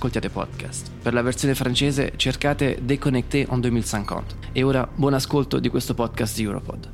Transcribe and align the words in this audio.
ascoltiate 0.00 0.30
podcast. 0.30 0.90
Per 1.02 1.12
la 1.12 1.20
versione 1.20 1.54
francese 1.54 2.12
cercate 2.16 2.78
Déconnecté 2.82 3.46
en 3.50 3.60
2050. 3.60 4.34
E 4.52 4.62
ora 4.62 4.88
buon 4.94 5.12
ascolto 5.12 5.60
di 5.60 5.68
questo 5.68 5.92
podcast 5.92 6.38
Europod. 6.38 6.88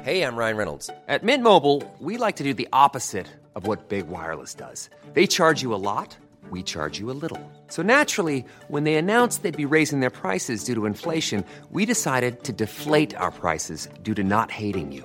Hey, 0.00 0.22
I'm 0.22 0.36
Ryan 0.36 0.56
Reynolds. 0.56 0.90
At 1.08 1.22
Mint 1.22 1.42
Mobile, 1.42 1.82
we 1.98 2.16
like 2.16 2.36
to 2.36 2.44
do 2.44 2.54
the 2.54 2.68
opposite 2.72 3.26
of 3.54 3.66
what 3.66 3.88
Big 3.88 4.08
Wireless 4.08 4.54
does. 4.54 4.88
They 5.12 5.26
charge 5.26 5.60
you 5.60 5.74
a 5.74 5.76
lot, 5.76 6.16
we 6.50 6.62
charge 6.62 6.98
you 7.00 7.10
a 7.10 7.18
little. 7.20 7.40
So 7.66 7.82
naturally, 7.82 8.44
when 8.68 8.84
they 8.84 8.94
announced 8.94 9.42
they'd 9.42 9.54
be 9.56 9.66
raising 9.66 10.00
their 10.00 10.10
prices 10.10 10.64
due 10.64 10.74
to 10.76 10.86
inflation, 10.86 11.44
we 11.72 11.84
decided 11.84 12.44
to 12.44 12.52
deflate 12.52 13.14
our 13.16 13.32
prices 13.32 13.88
due 14.02 14.14
to 14.14 14.22
not 14.22 14.50
hating 14.50 14.92
you. 14.92 15.04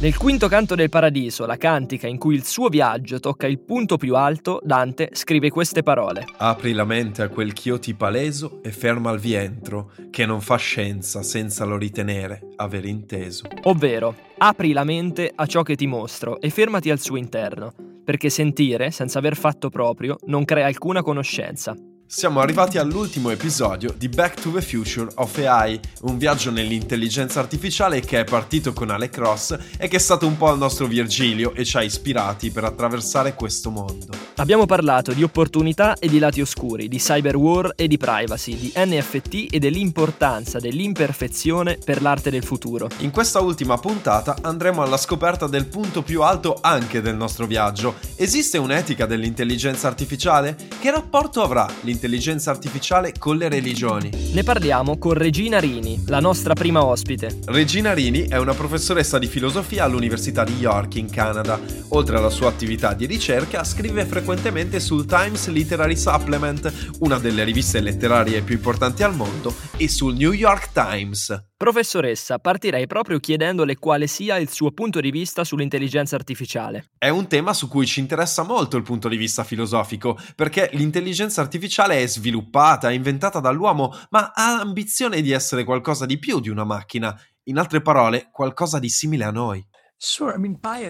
Nel 0.00 0.16
quinto 0.16 0.48
canto 0.48 0.74
del 0.74 0.88
Paradiso, 0.88 1.44
la 1.44 1.58
cantica 1.58 2.06
in 2.06 2.16
cui 2.16 2.34
il 2.34 2.46
suo 2.46 2.70
viaggio 2.70 3.20
tocca 3.20 3.46
il 3.46 3.58
punto 3.58 3.98
più 3.98 4.16
alto, 4.16 4.58
Dante 4.64 5.10
scrive 5.12 5.50
queste 5.50 5.82
parole. 5.82 6.24
Apri 6.38 6.72
la 6.72 6.86
mente 6.86 7.20
a 7.20 7.28
quel 7.28 7.52
ch'io 7.52 7.78
ti 7.78 7.92
paleso 7.92 8.62
e 8.62 8.70
ferma 8.72 9.10
il 9.10 9.20
vientro, 9.20 9.92
che 10.08 10.24
non 10.24 10.40
fa 10.40 10.56
scienza 10.56 11.22
senza 11.22 11.66
lo 11.66 11.76
ritenere, 11.76 12.40
aver 12.56 12.86
inteso. 12.86 13.42
Ovvero, 13.64 14.14
apri 14.38 14.72
la 14.72 14.84
mente 14.84 15.30
a 15.34 15.44
ciò 15.44 15.62
che 15.62 15.76
ti 15.76 15.86
mostro 15.86 16.40
e 16.40 16.48
fermati 16.48 16.88
al 16.88 16.98
suo 16.98 17.18
interno, 17.18 17.74
perché 18.02 18.30
sentire, 18.30 18.90
senza 18.90 19.18
aver 19.18 19.36
fatto 19.36 19.68
proprio, 19.68 20.16
non 20.28 20.46
crea 20.46 20.64
alcuna 20.64 21.02
conoscenza. 21.02 21.76
Siamo 22.12 22.40
arrivati 22.40 22.76
all'ultimo 22.76 23.30
episodio 23.30 23.94
di 23.96 24.08
Back 24.08 24.40
to 24.40 24.50
the 24.50 24.60
Future 24.60 25.08
of 25.14 25.38
AI, 25.38 25.78
un 26.00 26.18
viaggio 26.18 26.50
nell'intelligenza 26.50 27.38
artificiale 27.38 28.00
che 28.00 28.18
è 28.18 28.24
partito 28.24 28.72
con 28.72 28.90
Alec 28.90 29.16
Ross 29.18 29.56
e 29.78 29.86
che 29.86 29.94
è 29.94 30.00
stato 30.00 30.26
un 30.26 30.36
po' 30.36 30.50
il 30.50 30.58
nostro 30.58 30.88
Virgilio 30.88 31.54
e 31.54 31.64
ci 31.64 31.76
ha 31.76 31.84
ispirati 31.84 32.50
per 32.50 32.64
attraversare 32.64 33.34
questo 33.34 33.70
mondo. 33.70 34.08
Abbiamo 34.38 34.66
parlato 34.66 35.12
di 35.12 35.22
opportunità 35.22 35.94
e 36.00 36.08
di 36.08 36.18
lati 36.18 36.40
oscuri, 36.40 36.88
di 36.88 36.98
cyber 36.98 37.36
war 37.36 37.74
e 37.76 37.86
di 37.86 37.96
privacy, 37.96 38.58
di 38.58 38.72
NFT 38.74 39.46
e 39.48 39.60
dell'importanza 39.60 40.58
dell'imperfezione 40.58 41.78
per 41.84 42.02
l'arte 42.02 42.30
del 42.30 42.42
futuro. 42.42 42.88
In 42.98 43.12
questa 43.12 43.38
ultima 43.38 43.78
puntata 43.78 44.38
andremo 44.40 44.82
alla 44.82 44.96
scoperta 44.96 45.46
del 45.46 45.66
punto 45.66 46.02
più 46.02 46.22
alto 46.22 46.58
anche 46.60 47.00
del 47.00 47.14
nostro 47.14 47.46
viaggio. 47.46 47.94
Esiste 48.16 48.58
un'etica 48.58 49.06
dell'intelligenza 49.06 49.86
artificiale? 49.86 50.56
Che 50.80 50.90
rapporto 50.90 51.42
avrà 51.42 51.66
l'intelligenza 51.82 51.98
l'intelligenza 52.00 52.50
artificiale 52.50 53.12
con 53.18 53.36
le 53.36 53.50
religioni. 53.50 54.10
Ne 54.32 54.42
parliamo 54.42 54.96
con 54.96 55.12
Regina 55.12 55.60
Rini, 55.60 56.02
la 56.06 56.18
nostra 56.18 56.54
prima 56.54 56.82
ospite. 56.82 57.40
Regina 57.44 57.92
Rini 57.92 58.26
è 58.26 58.38
una 58.38 58.54
professoressa 58.54 59.18
di 59.18 59.26
filosofia 59.26 59.84
all'Università 59.84 60.42
di 60.42 60.54
York 60.54 60.94
in 60.94 61.10
Canada. 61.10 61.60
Oltre 61.88 62.16
alla 62.16 62.30
sua 62.30 62.48
attività 62.48 62.94
di 62.94 63.04
ricerca, 63.04 63.64
scrive 63.64 64.06
frequentemente 64.06 64.80
sul 64.80 65.04
Times 65.04 65.48
Literary 65.48 65.96
Supplement, 65.96 66.94
una 67.00 67.18
delle 67.18 67.44
riviste 67.44 67.80
letterarie 67.80 68.40
più 68.40 68.54
importanti 68.54 69.02
al 69.02 69.14
mondo, 69.14 69.54
e 69.76 69.86
sul 69.88 70.14
New 70.14 70.32
York 70.32 70.70
Times. 70.72 71.49
Professoressa, 71.60 72.38
partirei 72.38 72.86
proprio 72.86 73.20
chiedendole 73.20 73.76
quale 73.76 74.06
sia 74.06 74.38
il 74.38 74.48
suo 74.48 74.70
punto 74.72 74.98
di 74.98 75.10
vista 75.10 75.44
sull'intelligenza 75.44 76.16
artificiale. 76.16 76.88
È 76.96 77.10
un 77.10 77.26
tema 77.26 77.52
su 77.52 77.68
cui 77.68 77.84
ci 77.84 78.00
interessa 78.00 78.44
molto 78.44 78.78
il 78.78 78.82
punto 78.82 79.08
di 79.08 79.18
vista 79.18 79.44
filosofico, 79.44 80.18
perché 80.34 80.70
l'intelligenza 80.72 81.42
artificiale 81.42 82.02
è 82.02 82.06
sviluppata, 82.06 82.88
è 82.88 82.94
inventata 82.94 83.40
dall'uomo, 83.40 83.94
ma 84.08 84.32
ha 84.34 84.56
l'ambizione 84.56 85.20
di 85.20 85.32
essere 85.32 85.64
qualcosa 85.64 86.06
di 86.06 86.18
più 86.18 86.40
di 86.40 86.48
una 86.48 86.64
macchina, 86.64 87.14
in 87.42 87.58
altre 87.58 87.82
parole, 87.82 88.30
qualcosa 88.32 88.78
di 88.78 88.88
simile 88.88 89.24
a 89.24 89.30
noi. 89.30 89.62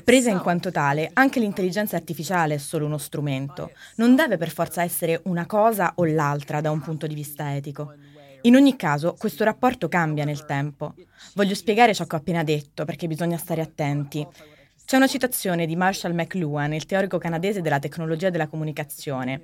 Presa 0.04 0.30
in 0.30 0.38
quanto 0.38 0.70
tale, 0.70 1.10
anche 1.14 1.40
l'intelligenza 1.40 1.96
artificiale 1.96 2.54
è 2.54 2.58
solo 2.58 2.86
uno 2.86 2.96
strumento, 2.96 3.72
non 3.96 4.14
deve 4.14 4.36
per 4.36 4.50
forza 4.50 4.84
essere 4.84 5.20
una 5.24 5.46
cosa 5.46 5.94
o 5.96 6.04
l'altra 6.04 6.60
da 6.60 6.70
un 6.70 6.80
punto 6.80 7.08
di 7.08 7.14
vista 7.16 7.56
etico. 7.56 7.92
In 8.42 8.54
ogni 8.54 8.74
caso, 8.76 9.14
questo 9.18 9.44
rapporto 9.44 9.88
cambia 9.88 10.24
nel 10.24 10.46
tempo. 10.46 10.94
Voglio 11.34 11.54
spiegare 11.54 11.94
ciò 11.94 12.06
che 12.06 12.16
ho 12.16 12.18
appena 12.18 12.42
detto, 12.42 12.84
perché 12.84 13.06
bisogna 13.06 13.36
stare 13.36 13.60
attenti. 13.60 14.26
C'è 14.84 14.96
una 14.96 15.06
citazione 15.06 15.66
di 15.66 15.76
Marshall 15.76 16.14
McLuhan, 16.14 16.72
il 16.72 16.86
teorico 16.86 17.18
canadese 17.18 17.60
della 17.60 17.78
tecnologia 17.78 18.30
della 18.30 18.48
comunicazione. 18.48 19.42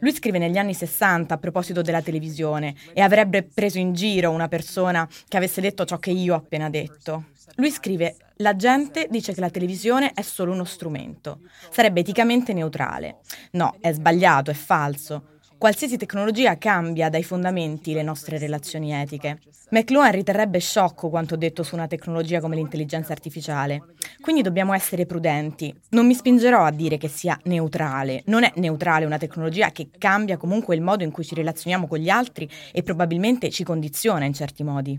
Lui 0.00 0.12
scrive 0.12 0.38
negli 0.38 0.56
anni 0.56 0.72
60 0.72 1.34
a 1.34 1.38
proposito 1.38 1.82
della 1.82 2.00
televisione 2.00 2.74
e 2.94 3.02
avrebbe 3.02 3.42
preso 3.42 3.78
in 3.78 3.92
giro 3.92 4.30
una 4.30 4.48
persona 4.48 5.06
che 5.28 5.36
avesse 5.36 5.60
detto 5.60 5.84
ciò 5.84 5.98
che 5.98 6.10
io 6.10 6.32
ho 6.32 6.38
appena 6.38 6.70
detto. 6.70 7.26
Lui 7.56 7.70
scrive: 7.70 8.16
La 8.36 8.56
gente 8.56 9.06
dice 9.10 9.34
che 9.34 9.40
la 9.40 9.50
televisione 9.50 10.12
è 10.14 10.22
solo 10.22 10.52
uno 10.52 10.64
strumento. 10.64 11.40
Sarebbe 11.70 12.00
eticamente 12.00 12.54
neutrale. 12.54 13.18
No, 13.52 13.76
è 13.80 13.92
sbagliato, 13.92 14.50
è 14.50 14.54
falso. 14.54 15.39
Qualsiasi 15.60 15.98
tecnologia 15.98 16.56
cambia 16.56 17.10
dai 17.10 17.22
fondamenti 17.22 17.92
le 17.92 18.02
nostre 18.02 18.38
relazioni 18.38 18.94
etiche. 18.94 19.40
McLuhan 19.72 20.10
riterrebbe 20.10 20.58
sciocco 20.58 21.10
quanto 21.10 21.36
detto 21.36 21.62
su 21.62 21.74
una 21.74 21.86
tecnologia 21.86 22.40
come 22.40 22.56
l'intelligenza 22.56 23.12
artificiale. 23.12 23.82
Quindi 24.22 24.40
dobbiamo 24.40 24.72
essere 24.72 25.04
prudenti. 25.04 25.70
Non 25.90 26.06
mi 26.06 26.14
spingerò 26.14 26.64
a 26.64 26.70
dire 26.70 26.96
che 26.96 27.08
sia 27.08 27.38
neutrale. 27.44 28.22
Non 28.28 28.44
è 28.44 28.52
neutrale 28.54 29.04
una 29.04 29.18
tecnologia 29.18 29.70
che 29.70 29.90
cambia 29.98 30.38
comunque 30.38 30.74
il 30.74 30.80
modo 30.80 31.04
in 31.04 31.10
cui 31.10 31.24
ci 31.26 31.34
relazioniamo 31.34 31.86
con 31.86 31.98
gli 31.98 32.08
altri 32.08 32.48
e 32.72 32.82
probabilmente 32.82 33.50
ci 33.50 33.62
condiziona 33.62 34.24
in 34.24 34.32
certi 34.32 34.62
modi. 34.62 34.96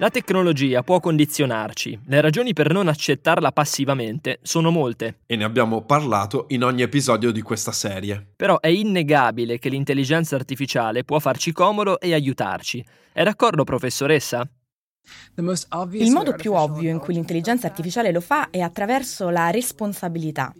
La 0.00 0.08
tecnologia 0.08 0.82
può 0.82 0.98
condizionarci, 0.98 2.00
le 2.06 2.22
ragioni 2.22 2.54
per 2.54 2.72
non 2.72 2.88
accettarla 2.88 3.52
passivamente 3.52 4.38
sono 4.40 4.70
molte. 4.70 5.18
E 5.26 5.36
ne 5.36 5.44
abbiamo 5.44 5.82
parlato 5.82 6.46
in 6.48 6.64
ogni 6.64 6.80
episodio 6.80 7.30
di 7.30 7.42
questa 7.42 7.70
serie. 7.70 8.28
Però 8.34 8.60
è 8.60 8.68
innegabile 8.68 9.58
che 9.58 9.68
l'intelligenza 9.68 10.36
artificiale 10.36 11.04
può 11.04 11.18
farci 11.18 11.52
comodo 11.52 12.00
e 12.00 12.14
aiutarci. 12.14 12.82
È 13.12 13.22
d'accordo, 13.22 13.62
professoressa? 13.64 14.48
Il 15.34 16.10
modo 16.12 16.34
più 16.34 16.54
ovvio 16.54 16.88
in 16.88 16.98
cui 16.98 17.12
l'intelligenza 17.12 17.66
artificiale 17.66 18.10
lo 18.10 18.22
fa 18.22 18.48
è 18.48 18.60
attraverso 18.60 19.28
la 19.28 19.50
responsabilità, 19.50 20.50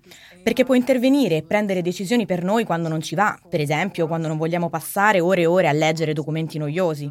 perché 0.42 0.64
può 0.64 0.74
intervenire 0.74 1.38
e 1.38 1.42
prendere 1.44 1.80
decisioni 1.80 2.26
per 2.26 2.44
noi 2.44 2.64
quando 2.64 2.88
non 2.88 3.00
ci 3.00 3.14
va, 3.14 3.38
per 3.48 3.60
esempio 3.60 4.06
quando 4.06 4.28
non 4.28 4.36
vogliamo 4.36 4.68
passare 4.68 5.18
ore 5.18 5.42
e 5.42 5.46
ore 5.46 5.66
a 5.66 5.72
leggere 5.72 6.12
documenti 6.12 6.58
noiosi. 6.58 7.10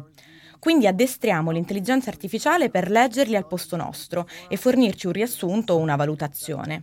Quindi 0.60 0.86
addestriamo 0.86 1.50
l'intelligenza 1.50 2.10
artificiale 2.10 2.68
per 2.68 2.90
leggerli 2.90 3.34
al 3.34 3.46
posto 3.46 3.76
nostro 3.76 4.28
e 4.46 4.56
fornirci 4.56 5.06
un 5.06 5.12
riassunto 5.12 5.72
o 5.72 5.78
una 5.78 5.96
valutazione. 5.96 6.82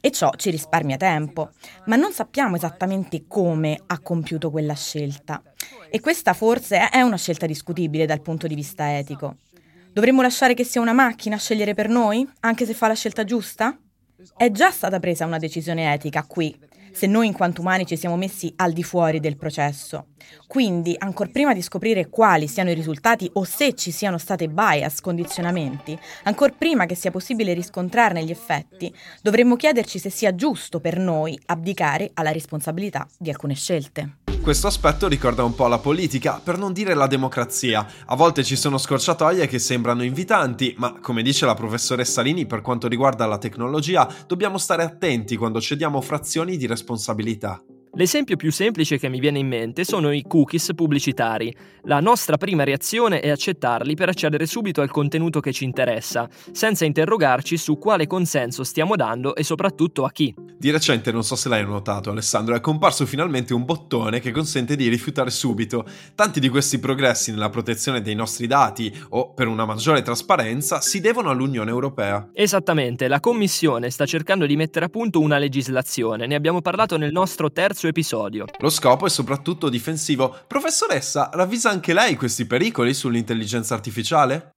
E 0.00 0.10
ciò 0.10 0.30
ci 0.36 0.50
risparmia 0.50 0.96
tempo, 0.96 1.50
ma 1.86 1.96
non 1.96 2.12
sappiamo 2.12 2.56
esattamente 2.56 3.24
come 3.26 3.80
ha 3.86 3.98
compiuto 4.00 4.50
quella 4.50 4.74
scelta. 4.74 5.42
E 5.90 6.00
questa 6.00 6.34
forse 6.34 6.88
è 6.90 7.00
una 7.00 7.16
scelta 7.16 7.46
discutibile 7.46 8.06
dal 8.06 8.20
punto 8.20 8.46
di 8.46 8.54
vista 8.54 8.96
etico. 8.96 9.36
Dovremmo 9.92 10.22
lasciare 10.22 10.54
che 10.54 10.64
sia 10.64 10.80
una 10.80 10.92
macchina 10.92 11.36
a 11.36 11.38
scegliere 11.38 11.74
per 11.74 11.88
noi, 11.88 12.28
anche 12.40 12.66
se 12.66 12.74
fa 12.74 12.88
la 12.88 12.94
scelta 12.94 13.24
giusta? 13.24 13.78
È 14.36 14.50
già 14.50 14.70
stata 14.70 15.00
presa 15.00 15.26
una 15.26 15.38
decisione 15.38 15.92
etica 15.92 16.24
qui, 16.24 16.56
se 16.94 17.06
noi 17.06 17.26
in 17.26 17.32
quanto 17.32 17.60
umani 17.60 17.84
ci 17.84 17.96
siamo 17.96 18.16
messi 18.16 18.52
al 18.56 18.72
di 18.72 18.84
fuori 18.84 19.18
del 19.18 19.36
processo. 19.36 20.06
Quindi, 20.46 20.94
ancora 20.96 21.28
prima 21.30 21.52
di 21.52 21.60
scoprire 21.60 22.08
quali 22.08 22.46
siano 22.46 22.70
i 22.70 22.74
risultati 22.74 23.28
o 23.34 23.44
se 23.44 23.74
ci 23.74 23.90
siano 23.90 24.16
state 24.16 24.48
bias, 24.48 25.00
condizionamenti, 25.00 25.98
ancora 26.22 26.54
prima 26.56 26.86
che 26.86 26.94
sia 26.94 27.10
possibile 27.10 27.52
riscontrarne 27.52 28.24
gli 28.24 28.30
effetti, 28.30 28.94
dovremmo 29.20 29.56
chiederci 29.56 29.98
se 29.98 30.10
sia 30.10 30.34
giusto 30.34 30.80
per 30.80 30.98
noi 30.98 31.38
abdicare 31.46 32.10
alla 32.14 32.32
responsabilità 32.32 33.06
di 33.18 33.30
alcune 33.30 33.54
scelte. 33.54 34.23
Questo 34.44 34.66
aspetto 34.66 35.08
ricorda 35.08 35.42
un 35.42 35.54
po' 35.54 35.68
la 35.68 35.78
politica, 35.78 36.38
per 36.44 36.58
non 36.58 36.74
dire 36.74 36.92
la 36.92 37.06
democrazia. 37.06 37.86
A 38.04 38.14
volte 38.14 38.44
ci 38.44 38.56
sono 38.56 38.76
scorciatoie 38.76 39.46
che 39.46 39.58
sembrano 39.58 40.04
invitanti, 40.04 40.74
ma 40.76 40.98
come 41.00 41.22
dice 41.22 41.46
la 41.46 41.54
professoressa 41.54 42.20
Lini 42.20 42.44
per 42.44 42.60
quanto 42.60 42.86
riguarda 42.86 43.24
la 43.24 43.38
tecnologia, 43.38 44.06
dobbiamo 44.26 44.58
stare 44.58 44.82
attenti 44.82 45.36
quando 45.36 45.62
cediamo 45.62 46.02
frazioni 46.02 46.58
di 46.58 46.66
responsabilità. 46.66 47.64
L'esempio 47.94 48.36
più 48.36 48.52
semplice 48.52 48.98
che 48.98 49.08
mi 49.08 49.18
viene 49.18 49.38
in 49.38 49.48
mente 49.48 49.82
sono 49.82 50.12
i 50.12 50.24
cookies 50.28 50.72
pubblicitari. 50.74 51.54
La 51.84 52.00
nostra 52.00 52.36
prima 52.36 52.64
reazione 52.64 53.20
è 53.20 53.30
accettarli 53.30 53.94
per 53.94 54.10
accedere 54.10 54.44
subito 54.44 54.82
al 54.82 54.90
contenuto 54.90 55.40
che 55.40 55.54
ci 55.54 55.64
interessa, 55.64 56.28
senza 56.52 56.84
interrogarci 56.84 57.56
su 57.56 57.78
quale 57.78 58.06
consenso 58.06 58.62
stiamo 58.62 58.94
dando 58.94 59.34
e 59.34 59.42
soprattutto 59.42 60.04
a 60.04 60.10
chi. 60.10 60.43
Di 60.56 60.70
recente, 60.70 61.12
non 61.12 61.24
so 61.24 61.36
se 61.36 61.48
l'hai 61.48 61.64
notato 61.64 62.10
Alessandro, 62.10 62.54
è 62.54 62.60
comparso 62.60 63.04
finalmente 63.06 63.52
un 63.52 63.64
bottone 63.64 64.20
che 64.20 64.30
consente 64.30 64.76
di 64.76 64.88
rifiutare 64.88 65.30
subito. 65.30 65.84
Tanti 66.14 66.40
di 66.40 66.48
questi 66.48 66.78
progressi 66.78 67.32
nella 67.32 67.50
protezione 67.50 68.00
dei 68.00 68.14
nostri 68.14 68.46
dati 68.46 68.94
o 69.10 69.34
per 69.34 69.46
una 69.46 69.66
maggiore 69.66 70.02
trasparenza 70.02 70.80
si 70.80 71.00
devono 71.00 71.30
all'Unione 71.30 71.70
Europea. 71.70 72.30
Esattamente, 72.32 73.08
la 73.08 73.20
Commissione 73.20 73.90
sta 73.90 74.06
cercando 74.06 74.46
di 74.46 74.56
mettere 74.56 74.86
a 74.86 74.88
punto 74.88 75.20
una 75.20 75.38
legislazione, 75.38 76.26
ne 76.26 76.34
abbiamo 76.34 76.62
parlato 76.62 76.96
nel 76.96 77.12
nostro 77.12 77.50
terzo 77.50 77.86
episodio. 77.86 78.46
Lo 78.58 78.70
scopo 78.70 79.06
è 79.06 79.10
soprattutto 79.10 79.68
difensivo. 79.68 80.34
Professoressa, 80.46 81.30
ravvisa 81.32 81.68
anche 81.68 81.92
lei 81.92 82.14
questi 82.16 82.46
pericoli 82.46 82.94
sull'intelligenza 82.94 83.74
artificiale? 83.74 84.53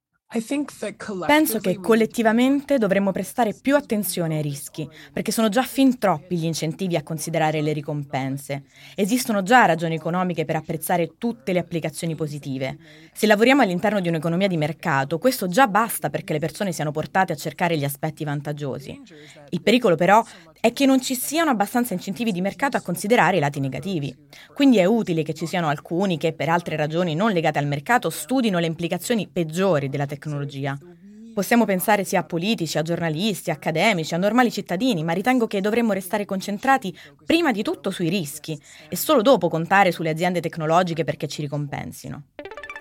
Penso 1.25 1.59
che 1.59 1.77
collettivamente 1.77 2.77
dovremmo 2.77 3.13
prestare 3.13 3.53
più 3.53 3.77
attenzione 3.77 4.35
ai 4.35 4.41
rischi, 4.41 4.87
perché 5.13 5.31
sono 5.31 5.47
già 5.47 5.63
fin 5.63 5.97
troppi 5.97 6.35
gli 6.35 6.43
incentivi 6.43 6.97
a 6.97 7.01
considerare 7.01 7.61
le 7.61 7.71
ricompense. 7.71 8.63
Esistono 8.95 9.41
già 9.41 9.63
ragioni 9.63 9.95
economiche 9.95 10.43
per 10.43 10.57
apprezzare 10.57 11.13
tutte 11.17 11.53
le 11.53 11.59
applicazioni 11.59 12.13
positive. 12.13 12.77
Se 13.13 13.25
lavoriamo 13.25 13.61
all'interno 13.61 14.01
di 14.01 14.09
un'economia 14.09 14.49
di 14.49 14.57
mercato, 14.57 15.17
questo 15.17 15.47
già 15.47 15.65
basta 15.67 16.09
perché 16.09 16.33
le 16.33 16.39
persone 16.39 16.73
siano 16.73 16.91
portate 16.91 17.31
a 17.31 17.37
cercare 17.37 17.77
gli 17.77 17.85
aspetti 17.85 18.25
vantaggiosi. 18.25 19.01
Il 19.51 19.61
pericolo 19.61 19.95
però 19.95 20.21
è 20.59 20.73
che 20.73 20.85
non 20.85 21.01
ci 21.01 21.15
siano 21.15 21.51
abbastanza 21.51 21.93
incentivi 21.93 22.31
di 22.31 22.41
mercato 22.41 22.77
a 22.77 22.81
considerare 22.81 23.37
i 23.37 23.39
lati 23.39 23.59
negativi. 23.59 24.15
Quindi 24.53 24.77
è 24.77 24.85
utile 24.85 25.23
che 25.23 25.33
ci 25.33 25.45
siano 25.45 25.67
alcuni 25.67 26.17
che, 26.17 26.33
per 26.33 26.49
altre 26.49 26.75
ragioni 26.75 27.15
non 27.15 27.31
legate 27.31 27.59
al 27.59 27.67
mercato, 27.67 28.09
studino 28.09 28.59
le 28.59 28.65
implicazioni 28.65 29.27
peggiori 29.27 29.89
della 29.89 30.05
tecnologia. 30.05 30.77
Possiamo 31.33 31.65
pensare 31.65 32.03
sia 32.03 32.21
a 32.21 32.23
politici, 32.23 32.79
a 32.79 32.81
giornalisti, 32.81 33.51
accademici, 33.51 34.15
a 34.15 34.17
normali 34.17 34.51
cittadini, 34.51 35.03
ma 35.03 35.13
ritengo 35.13 35.45
che 35.45 35.61
dovremmo 35.61 35.93
restare 35.93 36.25
concentrati 36.25 36.97
prima 37.23 37.51
di 37.51 37.61
tutto 37.61 37.91
sui 37.91 38.09
rischi 38.09 38.59
e 38.89 38.95
solo 38.95 39.21
dopo 39.21 39.47
contare 39.47 39.91
sulle 39.91 40.09
aziende 40.09 40.39
tecnologiche 40.39 41.03
perché 41.03 41.27
ci 41.27 41.41
ricompensino. 41.41 42.23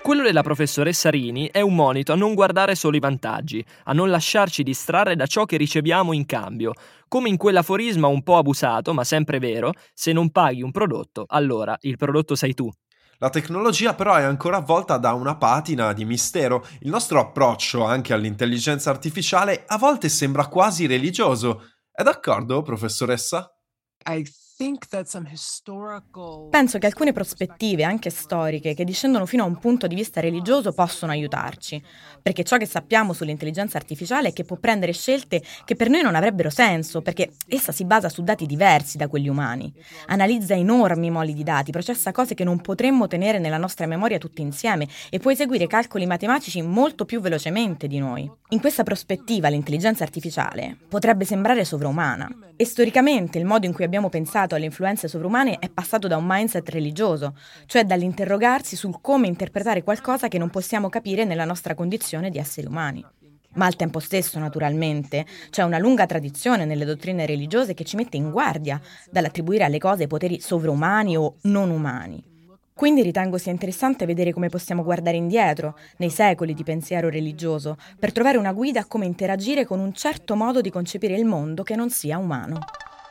Quello 0.07 0.23
della 0.23 0.45
professoressa 0.45 1.11
Rini 1.11 1.49
è 1.51 1.61
un 1.61 1.75
monito 1.75 2.13
a 2.13 2.15
non 2.15 2.35
guardare 2.35 2.77
solo 2.77 2.97
i 2.97 3.01
vantaggi, 3.01 3.67
a 3.87 3.93
non 3.93 4.09
lasciarci 4.09 4.63
distrarre 4.63 5.17
da 5.17 5.27
ciò 5.27 5.45
che 5.47 5.57
riceviamo 5.57 6.13
in 6.13 6.27
cambio. 6.27 6.75
Come 7.09 7.29
in 7.29 7.37
quell'aforisma 7.37 8.07
un 8.07 8.23
po' 8.23 8.37
abusato, 8.37 8.95
ma 8.95 9.03
sempre 9.03 9.41
vero, 9.41 9.73
se 9.93 10.13
non 10.13 10.31
paghi 10.31 10.63
un 10.63 10.71
prodotto, 10.71 11.25
allora 11.27 11.77
il 11.81 11.97
prodotto 11.97 12.37
sei 12.37 12.55
tu. 12.55 12.71
La 13.19 13.31
tecnologia 13.31 13.95
però 13.95 14.15
è 14.15 14.23
ancora 14.23 14.59
avvolta 14.59 14.97
da 14.97 15.13
una 15.13 15.37
patina 15.37 15.93
di 15.93 16.05
mistero. 16.05 16.65
Il 16.83 16.89
nostro 16.89 17.19
approccio 17.19 17.83
anche 17.83 18.13
all'intelligenza 18.13 18.91
artificiale 18.91 19.65
a 19.67 19.77
volte 19.77 20.09
sembra 20.09 20.47
quasi 20.47 20.87
religioso. 20.87 21.63
È 21.91 22.05
d'accordo, 22.05 22.63
professoressa? 22.63 23.53
I 24.09 24.25
Penso 26.49 26.79
che 26.79 26.87
alcune 26.87 27.13
prospettive, 27.13 27.85
anche 27.85 28.09
storiche, 28.09 28.73
che 28.73 28.85
discendono 28.85 29.27
fino 29.27 29.43
a 29.43 29.47
un 29.47 29.59
punto 29.59 29.87
di 29.87 29.95
vista 29.95 30.19
religioso 30.19 30.73
possono 30.73 31.13
aiutarci, 31.13 31.83
perché 32.23 32.43
ciò 32.43 32.57
che 32.57 32.65
sappiamo 32.65 33.13
sull'intelligenza 33.13 33.77
artificiale 33.77 34.29
è 34.29 34.33
che 34.33 34.45
può 34.45 34.57
prendere 34.57 34.93
scelte 34.93 35.43
che 35.67 35.77
per 35.77 35.91
noi 35.91 36.01
non 36.01 36.15
avrebbero 36.15 36.49
senso, 36.49 37.03
perché 37.03 37.33
essa 37.49 37.71
si 37.71 37.85
basa 37.85 38.09
su 38.09 38.23
dati 38.23 38.47
diversi 38.47 38.97
da 38.97 39.09
quelli 39.09 39.29
umani, 39.29 39.71
analizza 40.07 40.55
enormi 40.55 41.11
moli 41.11 41.35
di 41.35 41.43
dati, 41.43 41.71
processa 41.71 42.11
cose 42.13 42.33
che 42.33 42.45
non 42.45 42.63
potremmo 42.63 43.09
tenere 43.09 43.39
nella 43.39 43.59
nostra 43.59 43.85
memoria 43.85 44.17
tutti 44.17 44.41
insieme. 44.41 44.89
E 45.11 45.19
può 45.19 45.31
eseguire 45.31 45.67
calcoli 45.67 46.07
matematici 46.07 46.63
molto 46.63 47.05
più 47.05 47.21
velocemente 47.21 47.87
di 47.89 47.99
noi. 47.99 48.31
In 48.51 48.61
questa 48.61 48.85
prospettiva 48.85 49.49
l'intelligenza 49.49 50.03
artificiale 50.03 50.79
potrebbe 50.89 51.27
sembrare 51.27 51.63
sovraumana. 51.67 52.31
E 52.57 52.65
storicamente 52.65 53.37
il 53.37 53.45
modo 53.45 53.67
in 53.67 53.75
cui 53.75 53.85
abbiamo 53.85 54.09
pensato 54.09 54.45
legato 54.47 54.55
alle 54.55 54.65
influenze 54.67 55.09
sovrumane 55.09 55.59
è 55.59 55.69
passato 55.69 56.07
da 56.07 56.17
un 56.17 56.25
mindset 56.27 56.69
religioso, 56.71 57.37
cioè 57.67 57.85
dall'interrogarsi 57.85 58.77
sul 58.77 59.01
come 59.01 59.27
interpretare 59.27 59.83
qualcosa 59.83 60.29
che 60.29 60.39
non 60.39 60.51
possiamo 60.51 60.89
capire 60.89 61.25
nella 61.25 61.45
nostra 61.45 61.75
condizione 61.75 62.31
di 62.31 62.39
esseri 62.39 62.67
umani. 62.67 63.05
Ma 63.55 63.67
al 63.67 63.77
tempo 63.77 64.01
stesso, 64.01 64.39
naturalmente, 64.39 65.25
c'è 65.51 65.63
una 65.63 65.79
lunga 65.79 66.07
tradizione 66.07 66.65
nelle 66.65 66.85
dottrine 66.85 67.27
religiose 67.27 67.75
che 67.75 67.85
ci 67.85 67.97
mette 67.97 68.17
in 68.17 68.31
guardia 68.31 68.81
dall'attribuire 69.11 69.65
alle 69.65 69.79
cose 69.79 70.07
poteri 70.07 70.41
sovraumani 70.41 71.17
o 71.17 71.37
non 71.43 71.71
umani. 71.71 72.23
Quindi 72.75 73.01
ritengo 73.01 73.39
sia 73.39 73.53
interessante 73.53 74.05
vedere 74.05 74.35
come 74.35 74.51
possiamo 74.51 74.85
guardare 74.85 75.17
indietro, 75.17 75.79
nei 75.97 76.11
secoli 76.11 76.53
di 76.53 76.63
pensiero 76.63 77.09
religioso, 77.09 77.79
per 77.99 78.13
trovare 78.13 78.37
una 78.37 78.53
guida 78.53 78.81
a 78.81 78.85
come 78.85 79.07
interagire 79.07 79.65
con 79.65 79.81
un 79.81 79.95
certo 79.95 80.37
modo 80.37 80.61
di 80.61 80.69
concepire 80.69 81.17
il 81.17 81.25
mondo 81.25 81.63
che 81.63 81.75
non 81.75 81.89
sia 81.89 82.19
umano. 82.19 82.59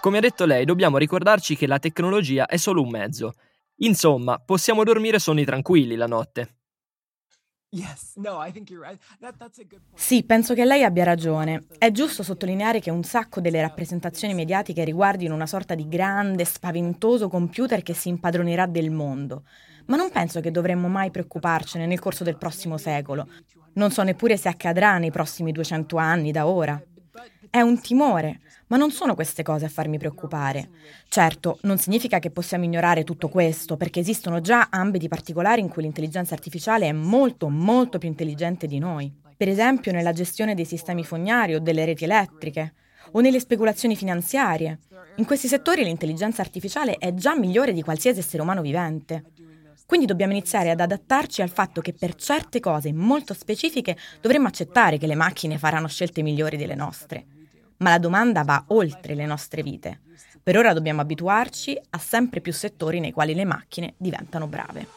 Come 0.05 0.19
ha 0.19 0.21
detto 0.21 0.45
lei, 0.45 0.65
dobbiamo 0.65 0.99
ricordarci 0.99 1.55
che 1.55 1.65
la 1.65 1.79
tecnologia 1.79 2.45
è 2.45 2.57
solo 2.57 2.83
un 2.83 2.89
mezzo. 2.89 3.33
Insomma, 3.77 4.37
possiamo 4.37 4.83
dormire 4.83 5.17
sonni 5.17 5.43
tranquilli 5.43 5.95
la 5.95 6.05
notte. 6.05 6.57
Sì, 9.95 10.23
penso 10.23 10.53
che 10.53 10.63
lei 10.63 10.83
abbia 10.83 11.05
ragione. 11.05 11.65
È 11.79 11.89
giusto 11.89 12.21
sottolineare 12.21 12.79
che 12.81 12.91
un 12.91 13.01
sacco 13.01 13.41
delle 13.41 13.59
rappresentazioni 13.59 14.35
mediatiche 14.35 14.83
riguardino 14.83 15.33
una 15.33 15.47
sorta 15.47 15.73
di 15.73 15.87
grande, 15.87 16.45
spaventoso 16.45 17.27
computer 17.27 17.81
che 17.81 17.95
si 17.95 18.09
impadronerà 18.09 18.67
del 18.67 18.91
mondo. 18.91 19.45
Ma 19.87 19.95
non 19.95 20.11
penso 20.11 20.39
che 20.39 20.51
dovremmo 20.51 20.87
mai 20.87 21.09
preoccuparcene 21.09 21.87
nel 21.87 21.99
corso 21.99 22.23
del 22.23 22.37
prossimo 22.37 22.77
secolo. 22.77 23.27
Non 23.73 23.89
so 23.89 24.03
neppure 24.03 24.37
se 24.37 24.49
accadrà 24.49 24.99
nei 24.99 25.09
prossimi 25.09 25.51
200 25.51 25.97
anni 25.97 26.31
da 26.31 26.45
ora. 26.45 26.79
È 27.49 27.61
un 27.61 27.79
timore, 27.79 28.41
ma 28.67 28.77
non 28.77 28.91
sono 28.91 29.15
queste 29.15 29.43
cose 29.43 29.65
a 29.65 29.69
farmi 29.69 29.97
preoccupare. 29.97 30.69
Certo, 31.07 31.59
non 31.61 31.77
significa 31.77 32.19
che 32.19 32.31
possiamo 32.31 32.65
ignorare 32.65 33.03
tutto 33.03 33.29
questo, 33.29 33.77
perché 33.77 33.99
esistono 33.99 34.41
già 34.41 34.67
ambiti 34.69 35.07
particolari 35.07 35.61
in 35.61 35.69
cui 35.69 35.83
l'intelligenza 35.83 36.33
artificiale 36.33 36.87
è 36.87 36.91
molto, 36.91 37.49
molto 37.49 37.97
più 37.97 38.09
intelligente 38.09 38.67
di 38.67 38.79
noi. 38.79 39.13
Per 39.37 39.47
esempio 39.47 39.91
nella 39.91 40.13
gestione 40.13 40.55
dei 40.55 40.65
sistemi 40.65 41.03
fognari 41.03 41.55
o 41.55 41.59
delle 41.59 41.85
reti 41.85 42.03
elettriche, 42.03 42.73
o 43.11 43.21
nelle 43.21 43.39
speculazioni 43.39 43.95
finanziarie. 43.95 44.79
In 45.17 45.25
questi 45.25 45.47
settori 45.47 45.83
l'intelligenza 45.83 46.41
artificiale 46.41 46.95
è 46.95 47.13
già 47.13 47.37
migliore 47.37 47.71
di 47.71 47.81
qualsiasi 47.81 48.19
essere 48.19 48.41
umano 48.41 48.61
vivente. 48.61 49.23
Quindi 49.85 50.05
dobbiamo 50.05 50.33
iniziare 50.33 50.71
ad 50.71 50.79
adattarci 50.79 51.41
al 51.41 51.49
fatto 51.49 51.81
che 51.81 51.93
per 51.93 52.15
certe 52.15 52.59
cose 52.59 52.91
molto 52.91 53.33
specifiche 53.33 53.95
dovremmo 54.19 54.47
accettare 54.47 54.97
che 54.97 55.07
le 55.07 55.15
macchine 55.15 55.57
faranno 55.57 55.87
scelte 55.87 56.21
migliori 56.21 56.57
delle 56.57 56.75
nostre 56.75 57.25
ma 57.77 57.89
la 57.91 57.99
domanda 57.99 58.43
va 58.43 58.63
oltre 58.67 59.15
le 59.15 59.25
nostre 59.25 59.63
vite. 59.63 60.01
Per 60.41 60.57
ora 60.57 60.73
dobbiamo 60.73 61.01
abituarci 61.01 61.79
a 61.89 61.97
sempre 61.97 62.39
più 62.39 62.53
settori 62.53 62.99
nei 62.99 63.11
quali 63.11 63.33
le 63.33 63.45
macchine 63.45 63.95
diventano 63.97 64.47
brave. 64.47 64.87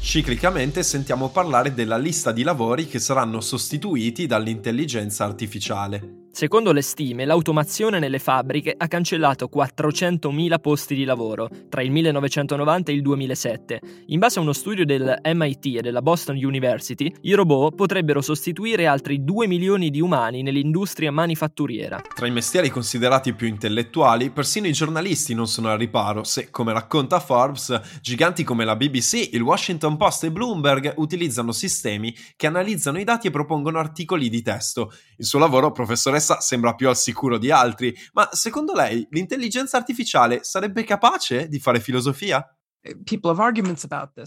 Ciclicamente 0.00 0.82
sentiamo 0.82 1.28
parlare 1.28 1.74
della 1.74 1.98
lista 1.98 2.32
di 2.32 2.42
lavori 2.42 2.86
che 2.86 2.98
saranno 2.98 3.40
sostituiti 3.40 4.26
dall'intelligenza 4.26 5.24
artificiale. 5.24 6.17
Secondo 6.30 6.72
le 6.72 6.82
stime, 6.82 7.24
l'automazione 7.24 7.98
nelle 7.98 8.20
fabbriche 8.20 8.72
ha 8.76 8.86
cancellato 8.86 9.50
400.000 9.52 10.60
posti 10.60 10.94
di 10.94 11.04
lavoro 11.04 11.48
tra 11.68 11.82
il 11.82 11.90
1990 11.90 12.92
e 12.92 12.94
il 12.94 13.02
2007. 13.02 13.80
In 14.06 14.20
base 14.20 14.38
a 14.38 14.42
uno 14.42 14.52
studio 14.52 14.84
del 14.84 15.18
MIT 15.24 15.78
e 15.78 15.80
della 15.80 16.00
Boston 16.00 16.36
University, 16.36 17.12
i 17.22 17.32
robot 17.32 17.74
potrebbero 17.74 18.20
sostituire 18.20 18.86
altri 18.86 19.24
2 19.24 19.48
milioni 19.48 19.90
di 19.90 20.00
umani 20.00 20.42
nell'industria 20.42 21.10
manifatturiera. 21.10 22.00
Tra 22.14 22.26
i 22.26 22.30
mestieri 22.30 22.70
considerati 22.70 23.32
più 23.32 23.48
intellettuali, 23.48 24.30
persino 24.30 24.68
i 24.68 24.72
giornalisti 24.72 25.34
non 25.34 25.48
sono 25.48 25.70
al 25.70 25.78
riparo 25.78 26.22
se, 26.22 26.50
come 26.50 26.72
racconta 26.72 27.18
Forbes, 27.18 28.00
giganti 28.00 28.44
come 28.44 28.64
la 28.64 28.76
BBC, 28.76 29.30
il 29.32 29.42
Washington 29.42 29.96
Post 29.96 30.24
e 30.24 30.30
Bloomberg 30.30 30.94
utilizzano 30.98 31.50
sistemi 31.50 32.14
che 32.36 32.46
analizzano 32.46 33.00
i 33.00 33.04
dati 33.04 33.26
e 33.26 33.30
propongono 33.30 33.78
articoli 33.78 34.28
di 34.28 34.42
testo. 34.42 34.92
Il 35.16 35.24
suo 35.24 35.40
lavoro, 35.40 35.72
professoressa 35.72 36.17
stessa 36.18 36.40
sembra 36.40 36.74
più 36.74 36.88
al 36.88 36.96
sicuro 36.96 37.38
di 37.38 37.50
altri, 37.50 37.94
ma 38.12 38.28
secondo 38.32 38.74
lei 38.74 39.06
l'intelligenza 39.10 39.76
artificiale 39.76 40.40
sarebbe 40.42 40.84
capace 40.84 41.48
di 41.48 41.58
fare 41.58 41.80
filosofia? 41.80 42.44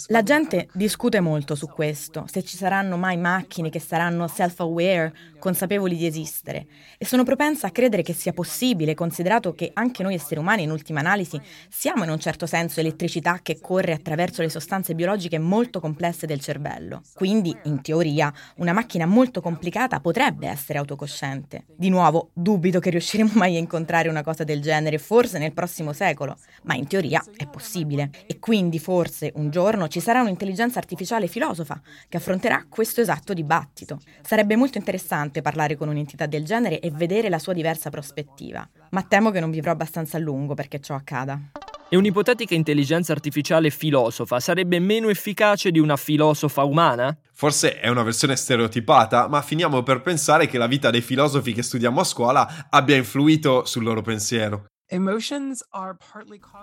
La 0.08 0.24
gente 0.24 0.68
discute 0.74 1.20
molto 1.20 1.56
su 1.56 1.68
questo, 1.68 2.25
se 2.27 2.44
ci 2.44 2.58
saranno 2.58 2.98
mai 2.98 3.18
macchine 3.18 3.70
che 3.70 3.80
saranno 3.80 4.27
self-aware, 4.27 5.13
consapevoli 5.39 5.96
di 5.96 6.06
esistere, 6.06 6.68
e 6.98 7.06
sono 7.06 7.24
propensa 7.24 7.68
a 7.68 7.72
credere 7.72 8.03
che 8.03 8.13
sia 8.13 8.34
possibile, 8.34 8.94
considerato 8.94 9.53
che 9.53 9.72
anche 9.74 10.03
noi 10.03 10.13
esseri 10.13 10.39
umani, 10.39 10.63
in 10.63 10.72
ultima 10.72 11.00
analisi, 11.00 11.39
siamo 11.70 12.03
in 12.03 12.10
un 12.10 12.20
certo 12.20 12.46
senso 12.46 12.80
elettricità 12.80 13.39
che 13.41 13.60
corre 13.60 13.94
attraverso 13.94 14.41
le 14.41 14.50
sostanze 14.50 14.94
biologiche 14.94 15.39
molto 15.39 15.80
complesse 15.80 16.27
del 16.27 16.39
cervello. 16.39 17.01
Quindi, 17.13 17.56
in 17.63 17.82
teoria, 17.82 18.32
una 18.58 18.74
macchina 18.74 19.06
molto 19.06 19.41
complicata 19.41 20.00
potrebbe 20.00 20.48
essere 20.48 20.80
autocosciente. 20.80 21.65
Di 21.75 21.89
nuovo, 21.89 22.30
dubito 22.34 22.80
che 22.80 22.89
riusciremo 22.91 23.32
mai 23.34 23.56
a 23.56 23.60
incontrare 23.60 24.10
una 24.10 24.24
cosa 24.24 24.44
del 24.44 24.62
genere, 24.62 24.98
forse 24.98 25.39
nel 25.39 25.53
prossimo 25.53 25.94
secolo, 25.94 26.38
ma 26.63 26.75
in 26.75 26.88
teoria 26.88 27.24
è 27.36 27.48
possibile. 27.48 28.10
E 28.27 28.39
quindi 28.51 28.79
forse 28.79 29.31
un 29.36 29.50
giorno 29.50 29.88
ci 29.88 30.01
sarà 30.01 30.20
un'intelligenza 30.20 30.77
artificiale 30.77 31.27
filosofa 31.27 31.79
che 32.10 32.17
affronterà 32.17 32.65
questo 32.67 33.00
esatto 33.00 33.34
dibattito. 33.34 33.98
Sarebbe 34.22 34.58
molto 34.58 34.77
interessante 34.77 35.41
parlare 35.41 35.77
con 35.77 35.88
un'entità 35.88 36.25
del 36.25 36.43
genere 36.43 36.81
e 36.81 36.91
vedere 36.91 37.29
la 37.29 37.39
sua 37.39 37.53
diversa 37.53 37.89
prospettiva, 37.89 38.67
ma 38.89 39.03
temo 39.03 39.31
che 39.31 39.39
non 39.39 39.51
vivrò 39.51 39.72
abbastanza 39.72 40.17
a 40.17 40.20
lungo 40.20 40.53
perché 40.53 40.81
ciò 40.81 40.96
accada. 40.96 41.39
E 41.88 41.96
un'ipotetica 41.96 42.53
intelligenza 42.53 43.13
artificiale 43.13 43.70
filosofa 43.70 44.41
sarebbe 44.41 44.79
meno 44.79 45.08
efficace 45.08 45.72
di 45.72 45.79
una 45.79 45.96
filosofa 45.96 46.65
umana? 46.65 47.17
Forse 47.31 47.79
è 47.79 47.88
una 47.88 48.03
versione 48.03 48.36
stereotipata, 48.36 49.29
ma 49.29 49.41
finiamo 49.41 49.81
per 49.81 50.01
pensare 50.01 50.48
che 50.48 50.58
la 50.58 50.67
vita 50.67 50.89
dei 50.89 51.00
filosofi 51.00 51.53
che 51.53 51.63
studiamo 51.63 52.01
a 52.01 52.03
scuola 52.03 52.67
abbia 52.70 52.98
influito 52.98 53.63
sul 53.63 53.84
loro 53.84 54.01
pensiero. 54.01 54.71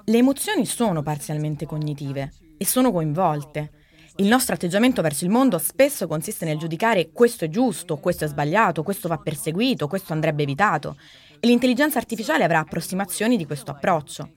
Le 0.04 0.18
emozioni 0.18 0.66
sono 0.66 1.02
parzialmente 1.02 1.64
cognitive 1.64 2.30
e 2.58 2.66
sono 2.66 2.92
coinvolte. 2.92 3.70
Il 4.16 4.26
nostro 4.26 4.54
atteggiamento 4.54 5.00
verso 5.00 5.25
il 5.25 5.30
mondo 5.30 5.56
spesso 5.56 6.06
consiste 6.06 6.44
nel 6.44 6.58
giudicare 6.58 7.11
questo 7.11 7.47
è 7.47 7.49
giusto, 7.49 7.97
questo 7.97 8.26
è 8.26 8.28
sbagliato, 8.28 8.82
questo 8.82 9.08
va 9.08 9.16
perseguito, 9.16 9.88
questo 9.88 10.12
andrebbe 10.12 10.42
evitato. 10.42 10.97
E 11.40 11.47
l'intelligenza 11.47 11.97
artificiale 11.97 12.44
avrà 12.44 12.58
approssimazioni 12.58 13.38
di 13.38 13.47
questo 13.47 13.70
approccio. 13.70 14.32